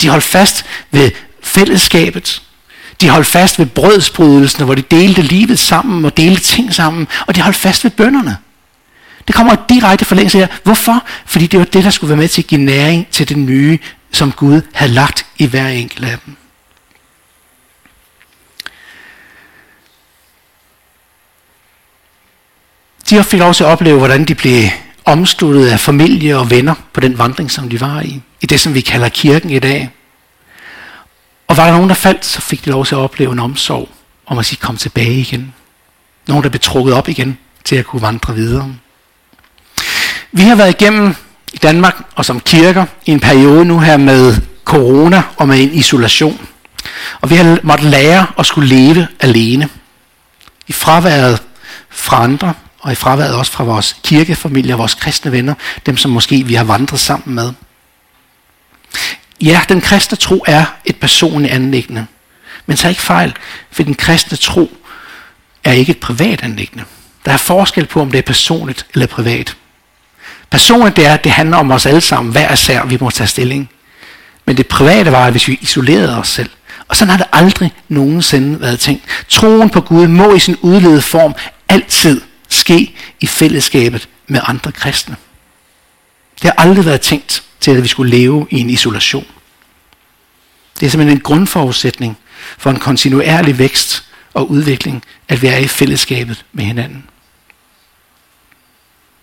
De 0.02 0.10
holdt 0.10 0.24
fast 0.24 0.66
ved 0.92 1.12
fællesskabet. 1.44 2.42
De 3.02 3.10
holdt 3.10 3.28
fast 3.28 3.60
ved 3.60 3.66
brødsbrydelsen, 3.66 4.66
hvor 4.66 4.76
de 4.76 4.82
delte 4.82 5.22
livet 5.22 5.60
sammen 5.60 6.06
og 6.06 6.18
delte 6.18 6.42
ting 6.42 6.74
sammen. 6.74 7.08
Og 7.28 7.36
de 7.36 7.42
holdt 7.42 7.58
fast 7.58 7.84
ved 7.84 7.92
bønderne. 7.92 8.38
Det 9.28 9.36
kommer 9.36 9.56
direkte 9.70 10.06
forlængelse 10.06 10.38
her. 10.38 10.48
Hvorfor? 10.64 11.04
Fordi 11.26 11.48
det 11.48 11.60
var 11.60 11.66
det, 11.66 11.84
der 11.84 11.90
skulle 11.90 12.10
være 12.10 12.18
med 12.18 12.28
til 12.28 12.42
at 12.42 12.48
give 12.48 12.62
næring 12.62 13.08
til 13.12 13.30
det 13.30 13.38
nye, 13.38 13.80
som 14.12 14.32
Gud 14.32 14.62
havde 14.74 14.92
lagt 14.92 15.26
i 15.38 15.46
hver 15.46 15.68
enkelt 15.68 16.06
af 16.06 16.18
dem. 16.26 16.36
De 23.10 23.24
fik 23.24 23.40
lov 23.40 23.54
til 23.54 23.64
at 23.64 23.68
opleve, 23.68 23.98
hvordan 23.98 24.26
de 24.26 24.36
blev 24.36 24.64
omsluttet 25.06 25.68
af 25.68 25.80
familie 25.80 26.38
og 26.38 26.50
venner 26.50 26.76
på 26.94 27.00
den 27.00 27.18
vandring, 27.18 27.52
som 27.52 27.70
de 27.70 27.82
var 27.82 28.02
i. 28.02 28.22
I 28.42 28.46
det, 28.46 28.60
som 28.60 28.74
vi 28.74 28.82
kalder 28.82 29.10
kirken 29.10 29.50
i 29.50 29.60
dag. 29.60 29.90
Og 31.48 31.58
var 31.58 31.66
der 31.66 31.74
nogen, 31.74 31.90
der 31.90 31.96
faldt, 31.96 32.26
så 32.26 32.42
fik 32.42 32.66
de 32.66 32.70
lov 32.70 32.86
til 32.86 32.96
at 32.96 33.00
opleve 33.00 33.32
en 33.32 33.40
omsorg 33.40 33.90
om 34.26 34.38
at 34.38 34.46
sige, 34.46 34.60
kom 34.60 34.78
tilbage 34.78 35.14
igen. 35.14 35.54
Nogen, 36.28 36.44
der 36.44 36.50
blev 36.50 36.60
trukket 36.60 36.94
op 36.94 37.10
igen 37.10 37.38
til 37.64 37.76
at 37.76 37.86
kunne 37.86 38.02
vandre 38.02 38.36
videre. 38.36 38.76
Vi 40.38 40.44
har 40.44 40.56
været 40.56 40.82
igennem 40.82 41.16
i 41.54 41.58
Danmark 41.58 41.96
og 42.16 42.26
som 42.26 42.40
kirker 42.40 42.86
i 43.06 43.12
en 43.12 43.20
periode 43.20 43.66
nu 43.66 43.80
her 43.80 43.98
med 43.98 44.36
corona 44.66 45.24
og 45.38 45.48
med 45.48 45.64
en 45.64 45.74
isolation. 45.74 46.48
Og 47.22 47.30
vi 47.30 47.36
har 47.36 47.60
måttet 47.64 47.90
lære 47.90 48.28
at 48.40 48.46
skulle 48.46 48.70
leve 48.70 49.08
alene. 49.20 49.70
I 50.68 50.74
fraværet 50.74 51.42
fra 51.90 52.24
andre, 52.24 52.54
og 52.80 52.92
i 52.92 52.96
fraværet 52.96 53.36
også 53.36 53.52
fra 53.52 53.64
vores 53.64 54.00
kirkefamilie 54.04 54.74
og 54.74 54.80
vores 54.80 54.94
kristne 54.94 55.32
venner, 55.32 55.54
dem 55.86 55.98
som 55.98 56.12
måske 56.12 56.44
vi 56.44 56.54
har 56.54 56.64
vandret 56.64 57.00
sammen 57.00 57.36
med. 57.36 57.52
Ja, 59.42 59.62
den 59.70 59.82
kristne 59.82 60.18
tro 60.18 60.44
er 60.48 60.66
et 60.86 60.96
personligt 60.96 61.54
anlæggende. 61.54 62.06
Men 62.66 62.78
tag 62.78 62.90
ikke 62.90 63.02
fejl, 63.02 63.34
for 63.72 63.84
den 63.84 63.96
kristne 63.96 64.38
tro 64.38 64.72
er 65.64 65.72
ikke 65.72 65.92
et 65.92 66.00
privat 66.00 66.44
anlæggende. 66.44 66.84
Der 67.26 67.32
er 67.32 67.38
forskel 67.38 67.86
på, 67.86 68.02
om 68.02 68.12
det 68.12 68.18
er 68.18 68.22
personligt 68.22 68.86
eller 68.94 69.08
privat. 69.08 69.56
Personligt 70.52 70.96
det 70.96 71.06
er, 71.06 71.14
at 71.14 71.24
det 71.24 71.32
handler 71.32 71.58
om 71.58 71.72
os 71.72 71.86
alle 71.86 72.02
sammen, 72.02 72.32
hver 72.32 72.54
især, 72.54 72.86
vi 72.86 72.98
må 73.02 73.10
tage 73.10 73.28
stilling. 73.28 73.70
Men 74.46 74.58
det 74.58 74.68
private 74.68 75.12
var, 75.12 75.32
hvis 75.32 75.48
vi 75.48 75.58
isolerede 75.62 76.18
os 76.18 76.28
selv. 76.28 76.50
Og 76.88 76.96
sådan 76.96 77.10
har 77.10 77.18
det 77.18 77.28
aldrig 77.34 77.74
nogensinde 77.90 78.62
været 78.62 78.80
tænkt. 78.80 79.04
Troen 79.30 79.70
på 79.70 79.82
Gud 79.82 80.08
må 80.08 80.36
i 80.36 80.40
sin 80.40 80.58
udledede 80.62 81.02
form 81.02 81.34
altid 81.70 82.22
ske 82.50 82.96
i 83.20 83.28
fællesskabet 83.28 84.10
med 84.28 84.40
andre 84.44 84.72
kristne. 84.72 85.16
Det 86.42 86.44
har 86.44 86.68
aldrig 86.68 86.86
været 86.86 87.02
tænkt 87.02 87.44
til, 87.60 87.72
at 87.72 87.84
vi 87.84 87.88
skulle 87.88 88.12
leve 88.12 88.48
i 88.50 88.60
en 88.60 88.70
isolation. 88.70 89.26
Det 90.80 90.86
er 90.86 90.90
simpelthen 90.90 91.18
en 91.18 91.24
grundforudsætning 91.24 92.18
for 92.58 92.70
en 92.70 92.80
kontinuerlig 92.80 93.60
vækst 93.60 94.04
og 94.34 94.52
udvikling, 94.52 95.04
at 95.28 95.42
vi 95.42 95.48
er 95.48 95.58
i 95.58 95.68
fællesskabet 95.68 96.46
med 96.54 96.66
hinanden. 96.66 97.04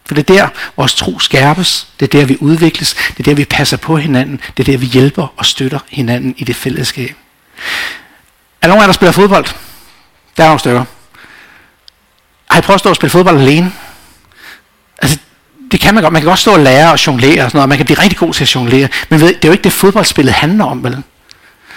For 0.07 0.15
det 0.15 0.31
er 0.31 0.35
der, 0.35 0.49
vores 0.77 0.95
tro 0.95 1.19
skærpes, 1.19 1.87
det 2.01 2.15
er 2.15 2.19
der, 2.21 2.27
vi 2.27 2.37
udvikles, 2.41 2.95
det 2.95 3.19
er 3.19 3.23
der, 3.23 3.35
vi 3.35 3.45
passer 3.45 3.77
på 3.77 3.97
hinanden, 3.97 4.41
det 4.57 4.69
er 4.69 4.73
der, 4.73 4.79
vi 4.79 4.87
hjælper 4.87 5.27
og 5.37 5.47
støtter 5.47 5.79
hinanden 5.89 6.35
i 6.37 6.45
det 6.45 6.57
fællesskab. 6.57 7.17
Er 8.63 8.67
der 8.67 8.69
nogen 8.69 8.79
af 8.79 8.83
jer, 8.83 8.87
der 8.87 8.93
spiller 8.93 9.13
fodbold? 9.13 9.45
Der 10.37 10.43
er 10.43 10.47
nogle 10.47 10.61
stykker. 10.61 10.85
Har 12.51 12.59
I 12.59 12.63
prøvet 12.63 12.77
at 12.77 12.81
stå 12.81 12.89
og 12.89 12.97
spille 12.97 13.11
fodbold 13.11 13.41
alene? 13.41 13.73
Altså, 15.03 15.19
det 15.73 15.81
kan 15.81 15.95
man 15.95 16.03
godt. 16.03 16.13
Man 16.13 16.23
kan 16.23 16.29
godt 16.29 16.39
stå 16.39 16.53
og 16.53 16.61
lære 16.61 16.93
og 16.93 17.07
jonglere 17.07 17.45
og 17.45 17.51
sådan 17.51 17.57
noget, 17.57 17.63
og 17.63 17.69
man 17.69 17.79
kan 17.79 17.87
blive 17.87 17.99
rigtig 17.99 18.19
god 18.19 18.35
til 18.35 18.45
at 18.45 18.55
jonglere. 18.55 18.89
Men 19.09 19.21
ved, 19.21 19.29
det 19.29 19.45
er 19.45 19.49
jo 19.49 19.53
ikke 19.53 19.65
det, 19.65 19.73
fodboldspillet 19.73 20.35
handler 20.35 20.65
om, 20.65 20.85
vel? 20.85 21.03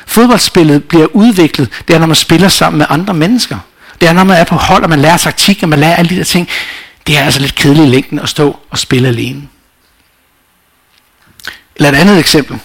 Fodboldspillet 0.05 0.83
bliver 0.83 1.05
udviklet, 1.05 1.69
det 1.87 1.93
er, 1.93 1.99
når 1.99 2.07
man 2.07 2.15
spiller 2.15 2.47
sammen 2.47 2.77
med 2.77 2.85
andre 2.89 3.13
mennesker. 3.13 3.57
Det 4.01 4.09
er, 4.09 4.13
når 4.13 4.23
man 4.23 4.37
er 4.37 4.43
på 4.43 4.55
hold, 4.55 4.83
og 4.83 4.89
man 4.89 4.99
lærer 4.99 5.17
taktik, 5.17 5.63
og 5.63 5.69
man 5.69 5.79
lærer 5.79 5.95
alle 5.95 6.09
de 6.09 6.15
der 6.15 6.23
ting. 6.23 6.49
Det 7.07 7.17
er 7.17 7.23
altså 7.23 7.39
lidt 7.39 7.55
kedeligt 7.55 7.85
i 7.85 7.89
længden 7.89 8.19
at 8.19 8.29
stå 8.29 8.59
og 8.69 8.77
spille 8.77 9.07
alene. 9.07 9.47
Eller 11.75 11.89
et 11.89 11.95
andet 11.95 12.19
eksempel. 12.19 12.59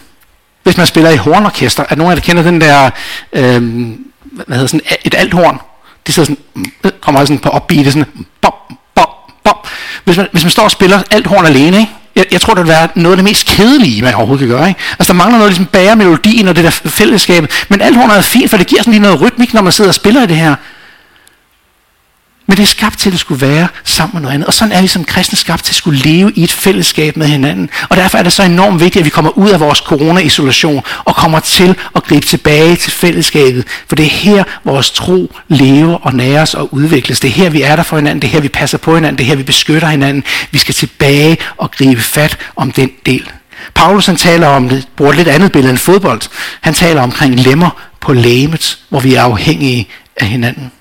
Hvis 0.62 0.76
man 0.76 0.86
spiller 0.86 1.10
i 1.10 1.16
hornorkester, 1.16 1.84
er 1.88 1.96
nogen 1.96 2.12
af 2.12 2.16
jer, 2.16 2.22
kender 2.22 2.42
den 2.42 2.60
der, 2.60 2.90
øh, 3.32 3.62
hvad 4.22 4.56
hedder 4.56 4.66
sådan, 4.66 4.86
et 5.04 5.14
althorn? 5.14 5.58
De 6.06 6.12
sidder 6.12 6.26
sådan, 6.26 6.42
mm, 6.54 6.90
kommer 7.00 7.20
altså 7.20 7.34
sådan 7.34 7.42
på 7.42 7.48
opbeat, 7.48 7.86
sådan, 7.86 8.06
bom, 8.40 8.52
bom, 8.94 9.06
bom. 9.44 9.56
Hvis 10.04 10.16
man, 10.16 10.28
hvis 10.32 10.44
man 10.44 10.50
står 10.50 10.62
og 10.62 10.70
spiller 10.70 11.02
alt 11.10 11.26
horn 11.26 11.46
alene, 11.46 11.78
ikke? 11.78 11.92
Jeg, 12.16 12.24
jeg 12.32 12.40
tror, 12.40 12.54
det 12.54 12.62
vil 12.62 12.68
være 12.68 12.88
noget 12.94 13.12
af 13.12 13.16
det 13.16 13.24
mest 13.24 13.46
kedelige, 13.46 14.02
man 14.02 14.14
overhovedet 14.14 14.48
kan 14.48 14.56
gøre. 14.56 14.68
Ikke? 14.68 14.80
Altså, 14.98 15.12
der 15.12 15.16
mangler 15.16 15.38
noget, 15.38 15.50
ligesom 15.50 15.66
bære 15.66 15.96
melodien 15.96 16.48
og 16.48 16.56
det 16.56 16.64
der 16.64 16.70
fællesskab. 16.70 17.52
Men 17.68 17.80
alt 17.80 17.96
horn 17.96 18.10
er 18.10 18.20
fint, 18.20 18.50
for 18.50 18.56
det 18.56 18.66
giver 18.66 18.82
sådan 18.82 18.92
lige 18.92 19.02
noget 19.02 19.20
rytmik, 19.20 19.54
når 19.54 19.62
man 19.62 19.72
sidder 19.72 19.90
og 19.90 19.94
spiller 19.94 20.22
i 20.22 20.26
det 20.26 20.36
her. 20.36 20.54
Men 22.50 22.56
det 22.56 22.62
er 22.62 22.66
skabt 22.66 22.98
til, 22.98 23.08
at 23.08 23.12
det 23.12 23.20
skulle 23.20 23.46
være 23.46 23.68
sammen 23.84 24.14
med 24.14 24.22
noget 24.22 24.34
andet. 24.34 24.46
Og 24.46 24.54
sådan 24.54 24.72
er 24.72 24.82
vi 24.82 24.86
som 24.86 25.04
kristne 25.04 25.38
skabt 25.38 25.64
til 25.64 25.72
at 25.72 25.76
skulle 25.76 25.98
leve 25.98 26.32
i 26.32 26.44
et 26.44 26.52
fællesskab 26.52 27.16
med 27.16 27.26
hinanden. 27.26 27.70
Og 27.88 27.96
derfor 27.96 28.18
er 28.18 28.22
det 28.22 28.32
så 28.32 28.42
enormt 28.42 28.80
vigtigt, 28.80 29.00
at 29.00 29.04
vi 29.04 29.10
kommer 29.10 29.38
ud 29.38 29.50
af 29.50 29.60
vores 29.60 29.78
corona-isolation 29.78 30.82
og 31.04 31.16
kommer 31.16 31.40
til 31.40 31.76
at 31.96 32.04
gribe 32.04 32.26
tilbage 32.26 32.76
til 32.76 32.92
fællesskabet. 32.92 33.64
For 33.88 33.96
det 33.96 34.06
er 34.06 34.10
her, 34.10 34.44
vores 34.64 34.90
tro 34.90 35.34
lever 35.48 35.94
og 35.94 36.14
næres 36.14 36.54
og 36.54 36.74
udvikles. 36.74 37.20
Det 37.20 37.28
er 37.28 37.32
her, 37.32 37.50
vi 37.50 37.62
er 37.62 37.76
der 37.76 37.82
for 37.82 37.96
hinanden. 37.96 38.22
Det 38.22 38.28
er 38.28 38.32
her, 38.32 38.40
vi 38.40 38.48
passer 38.48 38.78
på 38.78 38.94
hinanden. 38.94 39.18
Det 39.18 39.24
er 39.24 39.28
her, 39.28 39.36
vi 39.36 39.42
beskytter 39.42 39.88
hinanden. 39.88 40.24
Vi 40.50 40.58
skal 40.58 40.74
tilbage 40.74 41.38
og 41.56 41.70
gribe 41.70 42.00
fat 42.00 42.38
om 42.56 42.72
den 42.72 42.90
del. 43.06 43.30
Paulus 43.74 44.06
han 44.06 44.16
taler 44.16 44.46
om 44.46 44.68
det, 44.68 44.88
bruger 44.96 45.10
et 45.10 45.16
lidt 45.16 45.28
andet 45.28 45.52
billede 45.52 45.70
end 45.70 45.78
fodbold. 45.78 46.20
Han 46.60 46.74
taler 46.74 47.02
omkring 47.02 47.40
lemmer 47.40 47.70
på 48.00 48.12
læmet, 48.12 48.78
hvor 48.88 49.00
vi 49.00 49.14
er 49.14 49.22
afhængige 49.22 49.88
af 50.16 50.26
hinanden. 50.26 50.72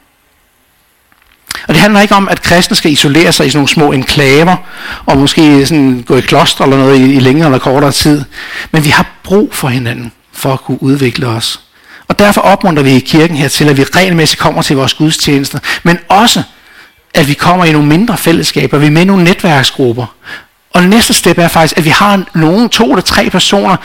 Og 1.67 1.73
det 1.73 1.81
handler 1.81 2.01
ikke 2.01 2.15
om, 2.15 2.29
at 2.29 2.41
kristne 2.41 2.75
skal 2.75 2.91
isolere 2.91 3.31
sig 3.31 3.45
i 3.45 3.49
sådan 3.49 3.57
nogle 3.57 3.69
små 3.69 3.91
enklaver, 3.91 4.55
og 5.05 5.17
måske 5.17 5.65
sådan 5.65 6.03
gå 6.07 6.15
i 6.15 6.21
kloster 6.21 6.63
eller 6.63 6.77
noget 6.77 6.99
i, 6.99 7.13
i 7.13 7.19
længere 7.19 7.47
eller 7.47 7.59
kortere 7.59 7.91
tid. 7.91 8.23
Men 8.71 8.85
vi 8.85 8.89
har 8.89 9.05
brug 9.23 9.53
for 9.53 9.67
hinanden, 9.67 10.11
for 10.33 10.53
at 10.53 10.61
kunne 10.61 10.83
udvikle 10.83 11.27
os. 11.27 11.59
Og 12.07 12.19
derfor 12.19 12.41
opmuntrer 12.41 12.83
vi 12.83 12.91
i 12.91 12.99
kirken 12.99 13.37
her 13.37 13.47
til, 13.47 13.69
at 13.69 13.77
vi 13.77 13.83
regelmæssigt 13.83 14.41
kommer 14.41 14.61
til 14.61 14.75
vores 14.75 14.93
gudstjenester, 14.93 15.59
men 15.83 15.99
også, 16.07 16.43
at 17.13 17.27
vi 17.27 17.33
kommer 17.33 17.65
i 17.65 17.71
nogle 17.71 17.87
mindre 17.87 18.17
fællesskaber, 18.17 18.77
vi 18.77 18.85
er 18.85 18.91
med 18.91 19.01
i 19.01 19.05
nogle 19.05 19.23
netværksgrupper. 19.23 20.05
Og 20.73 20.81
det 20.81 20.89
næste 20.89 21.13
step 21.13 21.37
er 21.37 21.47
faktisk, 21.47 21.77
at 21.77 21.85
vi 21.85 21.89
har 21.89 22.23
nogle 22.35 22.69
to 22.69 22.85
eller 22.91 23.01
tre 23.01 23.29
personer, 23.29 23.75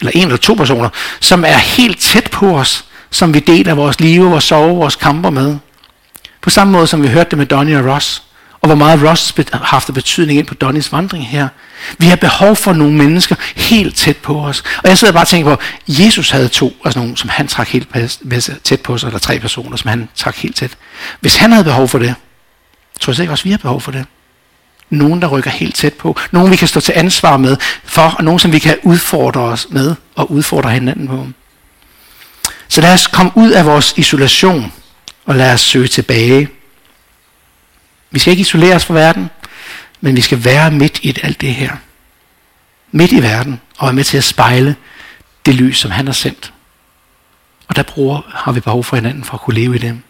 eller 0.00 0.12
en 0.14 0.22
eller 0.22 0.36
to 0.36 0.54
personer, 0.54 0.88
som 1.20 1.44
er 1.44 1.56
helt 1.56 1.98
tæt 1.98 2.30
på 2.30 2.58
os, 2.58 2.84
som 3.10 3.34
vi 3.34 3.40
deler 3.40 3.74
vores 3.74 4.00
liv, 4.00 4.30
vores 4.30 4.44
sove, 4.44 4.76
vores 4.76 4.96
kamper 4.96 5.30
med. 5.30 5.56
På 6.44 6.50
samme 6.50 6.72
måde 6.72 6.86
som 6.86 7.02
vi 7.02 7.08
hørte 7.08 7.30
det 7.30 7.38
med 7.38 7.46
Donny 7.46 7.76
og 7.76 7.94
Ross, 7.94 8.22
og 8.60 8.68
hvor 8.68 8.74
meget 8.74 9.10
Ross 9.10 9.34
har 9.52 9.64
haft 9.64 9.94
betydning 9.94 10.38
ind 10.38 10.46
på 10.46 10.54
Donnys 10.54 10.92
vandring 10.92 11.28
her. 11.28 11.48
Vi 11.98 12.06
har 12.06 12.16
behov 12.16 12.56
for 12.56 12.72
nogle 12.72 12.94
mennesker 12.94 13.36
helt 13.56 13.96
tæt 13.96 14.16
på 14.16 14.40
os. 14.40 14.64
Og 14.82 14.88
jeg 14.88 14.98
sidder 14.98 15.12
bare 15.12 15.22
og 15.22 15.28
tænker 15.28 15.56
på, 15.56 15.62
Jesus 15.88 16.30
havde 16.30 16.48
to, 16.48 16.76
altså 16.84 17.00
nogle, 17.00 17.16
som 17.16 17.28
han 17.28 17.48
trak 17.48 17.68
helt 17.68 17.88
tæt 18.64 18.80
på 18.80 18.98
sig, 18.98 19.06
eller 19.06 19.18
tre 19.18 19.38
personer, 19.38 19.76
som 19.76 19.88
han 19.88 20.08
trak 20.14 20.36
helt 20.36 20.56
tæt. 20.56 20.70
Hvis 21.20 21.36
han 21.36 21.52
havde 21.52 21.64
behov 21.64 21.88
for 21.88 21.98
det, 21.98 22.14
tror 23.00 23.12
jeg 23.12 23.20
ikke 23.20 23.32
også, 23.32 23.44
vi 23.44 23.50
har 23.50 23.58
behov 23.58 23.80
for 23.80 23.92
det. 23.92 24.04
Nogen, 24.90 25.22
der 25.22 25.28
rykker 25.28 25.50
helt 25.50 25.74
tæt 25.74 25.94
på. 25.94 26.16
Nogen, 26.30 26.50
vi 26.50 26.56
kan 26.56 26.68
stå 26.68 26.80
til 26.80 26.92
ansvar 26.96 27.36
med 27.36 27.56
for, 27.84 28.14
og 28.18 28.24
nogen, 28.24 28.38
som 28.38 28.52
vi 28.52 28.58
kan 28.58 28.76
udfordre 28.82 29.40
os 29.40 29.66
med, 29.70 29.94
og 30.14 30.30
udfordre 30.30 30.70
hinanden 30.70 31.08
på. 31.08 31.26
Så 32.68 32.80
lad 32.80 32.92
os 32.92 33.06
komme 33.06 33.32
ud 33.34 33.50
af 33.50 33.66
vores 33.66 33.94
isolation 33.96 34.72
og 35.24 35.34
lad 35.34 35.52
os 35.52 35.60
søge 35.60 35.88
tilbage. 35.88 36.48
Vi 38.10 38.18
skal 38.18 38.30
ikke 38.30 38.40
isolere 38.40 38.74
os 38.74 38.84
fra 38.84 38.94
verden, 38.94 39.30
men 40.00 40.16
vi 40.16 40.20
skal 40.20 40.44
være 40.44 40.70
midt 40.70 40.98
i 41.02 41.16
alt 41.22 41.40
det 41.40 41.54
her. 41.54 41.76
Midt 42.90 43.12
i 43.12 43.22
verden, 43.22 43.60
og 43.78 43.86
være 43.86 43.94
med 43.94 44.04
til 44.04 44.16
at 44.16 44.24
spejle 44.24 44.76
det 45.46 45.54
lys, 45.54 45.78
som 45.78 45.90
han 45.90 46.06
har 46.06 46.12
sendt. 46.12 46.52
Og 47.68 47.76
der 47.76 47.82
bruger, 47.82 48.20
har 48.34 48.52
vi 48.52 48.60
behov 48.60 48.84
for 48.84 48.96
hinanden 48.96 49.24
for 49.24 49.34
at 49.34 49.40
kunne 49.40 49.60
leve 49.60 49.74
i 49.74 49.78
dem. 49.78 50.02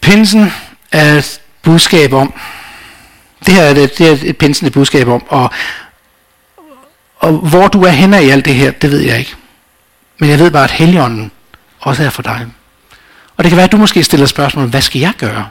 Pinsen 0.00 0.52
er 0.92 1.14
et 1.14 1.40
budskab 1.62 2.12
om, 2.12 2.34
det 3.46 3.54
her 3.54 3.62
er, 3.62 3.74
det, 3.74 3.98
det 3.98 4.08
er 4.08 4.30
et 4.30 4.38
pinsende 4.38 4.70
budskab 4.70 5.08
om, 5.08 5.24
og, 5.28 5.50
og 7.16 7.32
hvor 7.32 7.68
du 7.68 7.82
er 7.82 7.90
henne 7.90 8.24
i 8.24 8.30
alt 8.30 8.44
det 8.44 8.54
her, 8.54 8.70
det 8.70 8.90
ved 8.90 9.00
jeg 9.00 9.18
ikke. 9.18 9.36
Men 10.24 10.30
jeg 10.30 10.38
ved 10.38 10.50
bare, 10.50 10.64
at 10.64 10.70
Helligånden 10.70 11.30
også 11.80 12.02
er 12.02 12.10
for 12.10 12.22
dig. 12.22 12.46
Og 13.36 13.44
det 13.44 13.50
kan 13.50 13.56
være, 13.56 13.64
at 13.64 13.72
du 13.72 13.76
måske 13.76 14.04
stiller 14.04 14.26
spørgsmål, 14.26 14.66
hvad 14.66 14.82
skal 14.82 15.00
jeg 15.00 15.12
gøre? 15.18 15.48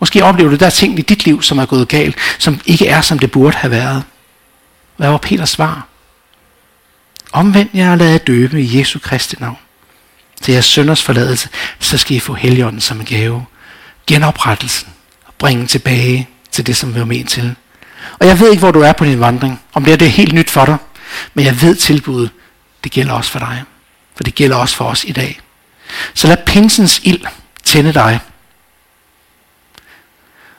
Måske 0.00 0.24
oplever 0.24 0.50
du, 0.50 0.56
der 0.56 0.66
er 0.66 0.70
ting 0.70 0.98
i 0.98 1.02
dit 1.02 1.24
liv, 1.24 1.42
som 1.42 1.58
er 1.58 1.66
gået 1.66 1.88
galt, 1.88 2.16
som 2.38 2.60
ikke 2.66 2.86
er, 2.86 3.00
som 3.00 3.18
det 3.18 3.30
burde 3.30 3.56
have 3.56 3.70
været. 3.70 4.02
Hvad 4.96 5.08
var 5.08 5.16
Peters 5.16 5.50
svar? 5.50 5.86
Omvend 7.32 7.68
jer 7.74 7.90
og 7.90 7.98
lad 7.98 8.10
jer 8.10 8.18
døbe 8.18 8.62
i 8.62 8.78
Jesu 8.78 8.98
Kristi 8.98 9.36
navn. 9.38 9.56
Til 10.42 10.52
jeres 10.52 10.64
sønders 10.64 11.02
forladelse, 11.02 11.48
så 11.78 11.98
skal 11.98 12.16
I 12.16 12.20
få 12.20 12.34
Helligånden 12.34 12.80
som 12.80 13.00
en 13.00 13.06
gave. 13.06 13.44
Genoprettelsen 14.06 14.88
og 15.26 15.34
bringe 15.38 15.66
tilbage 15.66 16.28
til 16.50 16.66
det, 16.66 16.76
som 16.76 16.94
vi 16.94 16.98
var 16.98 17.06
ment 17.06 17.30
til. 17.30 17.54
Og 18.18 18.26
jeg 18.26 18.40
ved 18.40 18.50
ikke, 18.50 18.60
hvor 18.60 18.72
du 18.72 18.80
er 18.80 18.92
på 18.92 19.04
din 19.04 19.20
vandring. 19.20 19.60
Om 19.72 19.84
det 19.84 19.92
er, 19.92 19.96
det 19.96 20.10
helt 20.10 20.32
nyt 20.32 20.50
for 20.50 20.64
dig. 20.64 20.76
Men 21.34 21.44
jeg 21.44 21.62
ved 21.62 21.76
tilbuddet, 21.76 22.30
det 22.84 22.92
gælder 22.92 23.12
også 23.12 23.30
for 23.30 23.38
dig. 23.38 23.64
For 24.20 24.24
det 24.24 24.34
gælder 24.34 24.56
også 24.56 24.76
for 24.76 24.84
os 24.84 25.04
i 25.04 25.12
dag. 25.12 25.40
Så 26.14 26.28
lad 26.28 26.36
pinsens 26.46 27.00
ild 27.04 27.24
tænde 27.64 27.92
dig. 27.92 28.20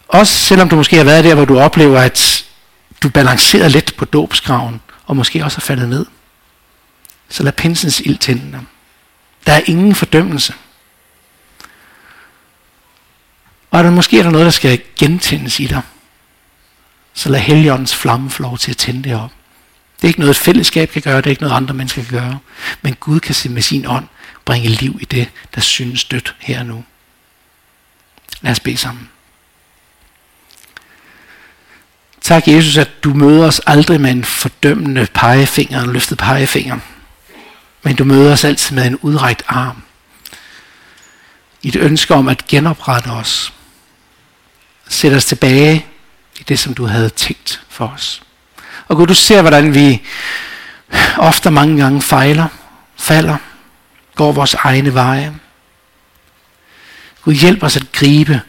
Også 0.08 0.34
selvom 0.34 0.70
du 0.70 0.76
måske 0.76 0.96
har 0.96 1.04
været 1.04 1.24
der, 1.24 1.36
hvor 1.36 1.46
du 1.46 1.60
oplever, 1.60 2.00
at 2.00 2.46
du 3.04 3.10
balancerer 3.10 3.68
lidt 3.68 3.98
på 3.98 4.06
dåbskraven, 4.06 4.82
og 5.06 5.16
måske 5.16 5.44
også 5.44 5.58
er 5.58 5.62
faldet 5.62 5.90
ned. 5.90 6.06
Så 7.30 7.44
lad 7.44 7.52
pinsens 7.52 8.00
ild 8.00 8.18
tænde 8.18 8.52
dig. 8.52 8.62
Der 9.46 9.54
er 9.54 9.62
ingen 9.66 9.96
fordømmelse. 9.96 10.54
Og 13.72 13.80
er 13.80 13.84
der 13.84 13.92
måske 13.92 14.20
er 14.20 14.24
der 14.24 14.32
noget, 14.32 14.46
der 14.46 14.52
skal 14.52 14.82
gentændes 15.00 15.60
i 15.60 15.66
dig, 15.66 15.82
så 17.14 17.30
lad 17.30 17.40
heligåndens 17.40 17.96
flamme 17.96 18.30
få 18.30 18.44
lov 18.44 18.58
til 18.58 18.72
at 18.72 18.78
tænde 18.78 19.10
det 19.10 19.16
op. 19.16 19.32
Det 20.02 20.08
er 20.08 20.10
ikke 20.10 20.20
noget, 20.20 20.30
et 20.30 20.38
fællesskab 20.38 20.90
kan 20.90 21.02
gøre, 21.02 21.18
det 21.18 21.26
er 21.26 21.30
ikke 21.30 21.42
noget, 21.42 21.56
andre 21.56 21.74
mennesker 21.74 22.04
kan 22.04 22.20
gøre. 22.20 22.40
Men 22.82 22.96
Gud 22.96 23.20
kan 23.20 23.36
se 23.36 23.50
med 23.50 23.62
sin 23.62 23.86
ånd 23.88 24.08
bringe 24.46 24.70
liv 24.70 24.98
i 25.02 25.06
det, 25.06 25.30
der 25.56 25.62
synes 25.62 26.04
dødt 26.04 26.36
her 26.40 26.60
og 26.60 26.66
nu. 26.66 26.84
Lad 28.42 28.52
os 28.52 28.60
bede 28.60 28.78
sammen. 28.78 29.10
Tak, 32.22 32.48
Jesus, 32.48 32.78
at 32.78 33.04
du 33.04 33.14
møder 33.14 33.48
os 33.48 33.62
aldrig 33.68 34.02
med 34.02 34.12
en 34.12 34.24
fordømmende 34.24 35.08
pegefinger, 35.14 35.84
en 35.84 35.94
løftet 35.94 36.18
pegefinger. 36.18 36.80
Men 37.84 37.96
du 37.96 38.04
møder 38.04 38.34
os 38.34 38.44
altid 38.44 38.76
med 38.76 38.88
en 38.88 38.98
udrækt 38.98 39.44
arm. 39.48 39.84
I 41.62 41.68
et 41.68 41.76
ønske 41.76 42.14
om 42.14 42.28
at 42.28 42.48
genoprette 42.48 43.08
os. 43.08 43.54
Sætte 44.88 45.16
os 45.16 45.26
tilbage 45.26 45.86
i 46.40 46.44
det, 46.44 46.60
som 46.60 46.74
du 46.74 46.86
havde 46.86 47.10
tænkt 47.10 47.62
for 47.70 47.88
os. 47.88 48.22
Og 48.92 48.98
Gud, 48.98 49.08
du 49.08 49.14
ser, 49.14 49.42
hvordan 49.42 49.74
vi 49.74 50.02
ofte 51.18 51.52
mange 51.52 51.78
gange 51.78 52.02
fejler, 52.02 52.48
falder, 52.98 53.38
går 54.16 54.32
vores 54.32 54.54
egne 54.54 54.94
veje. 54.94 55.40
Gud, 57.22 57.34
hjælp 57.34 57.64
os 57.64 57.76
at 57.76 57.92
gribe 57.92 58.42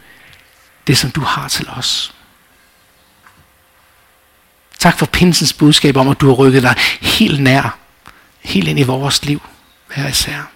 det, 0.86 0.98
som 0.98 1.10
du 1.10 1.20
har 1.20 1.48
til 1.48 1.68
os. 1.68 2.14
Tak 4.78 4.98
for 4.98 5.06
pinsens 5.06 5.52
budskab 5.52 5.96
om, 5.96 6.08
at 6.08 6.20
du 6.20 6.26
har 6.26 6.34
rykket 6.34 6.62
dig 6.62 6.74
helt 7.00 7.42
nær, 7.42 7.78
helt 8.40 8.68
ind 8.68 8.78
i 8.78 8.82
vores 8.82 9.24
liv, 9.24 9.42
hver 9.94 10.08
især. 10.08 10.50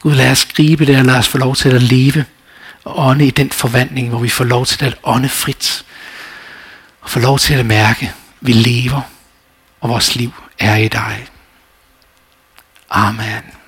Gud, 0.00 0.14
lad 0.14 0.30
os 0.30 0.44
gribe 0.44 0.86
det, 0.86 0.98
og 0.98 1.04
lad 1.04 1.18
os 1.18 1.28
få 1.28 1.38
lov 1.38 1.56
til 1.56 1.68
at 1.68 1.82
leve 1.82 2.24
og 2.84 3.06
ånde 3.06 3.26
i 3.26 3.30
den 3.30 3.50
forvandling, 3.50 4.08
hvor 4.08 4.18
vi 4.18 4.28
får 4.28 4.44
lov 4.44 4.66
til 4.66 4.84
at 4.84 4.98
ånde 5.02 5.28
frit. 5.28 5.84
Og 7.02 7.10
få 7.10 7.20
lov 7.20 7.38
til 7.38 7.54
at 7.54 7.66
mærke, 7.66 8.06
at 8.06 8.14
vi 8.40 8.52
lever, 8.52 9.00
og 9.80 9.88
vores 9.88 10.16
liv 10.16 10.32
er 10.58 10.76
i 10.76 10.88
dig. 10.88 11.26
Amen. 12.90 13.61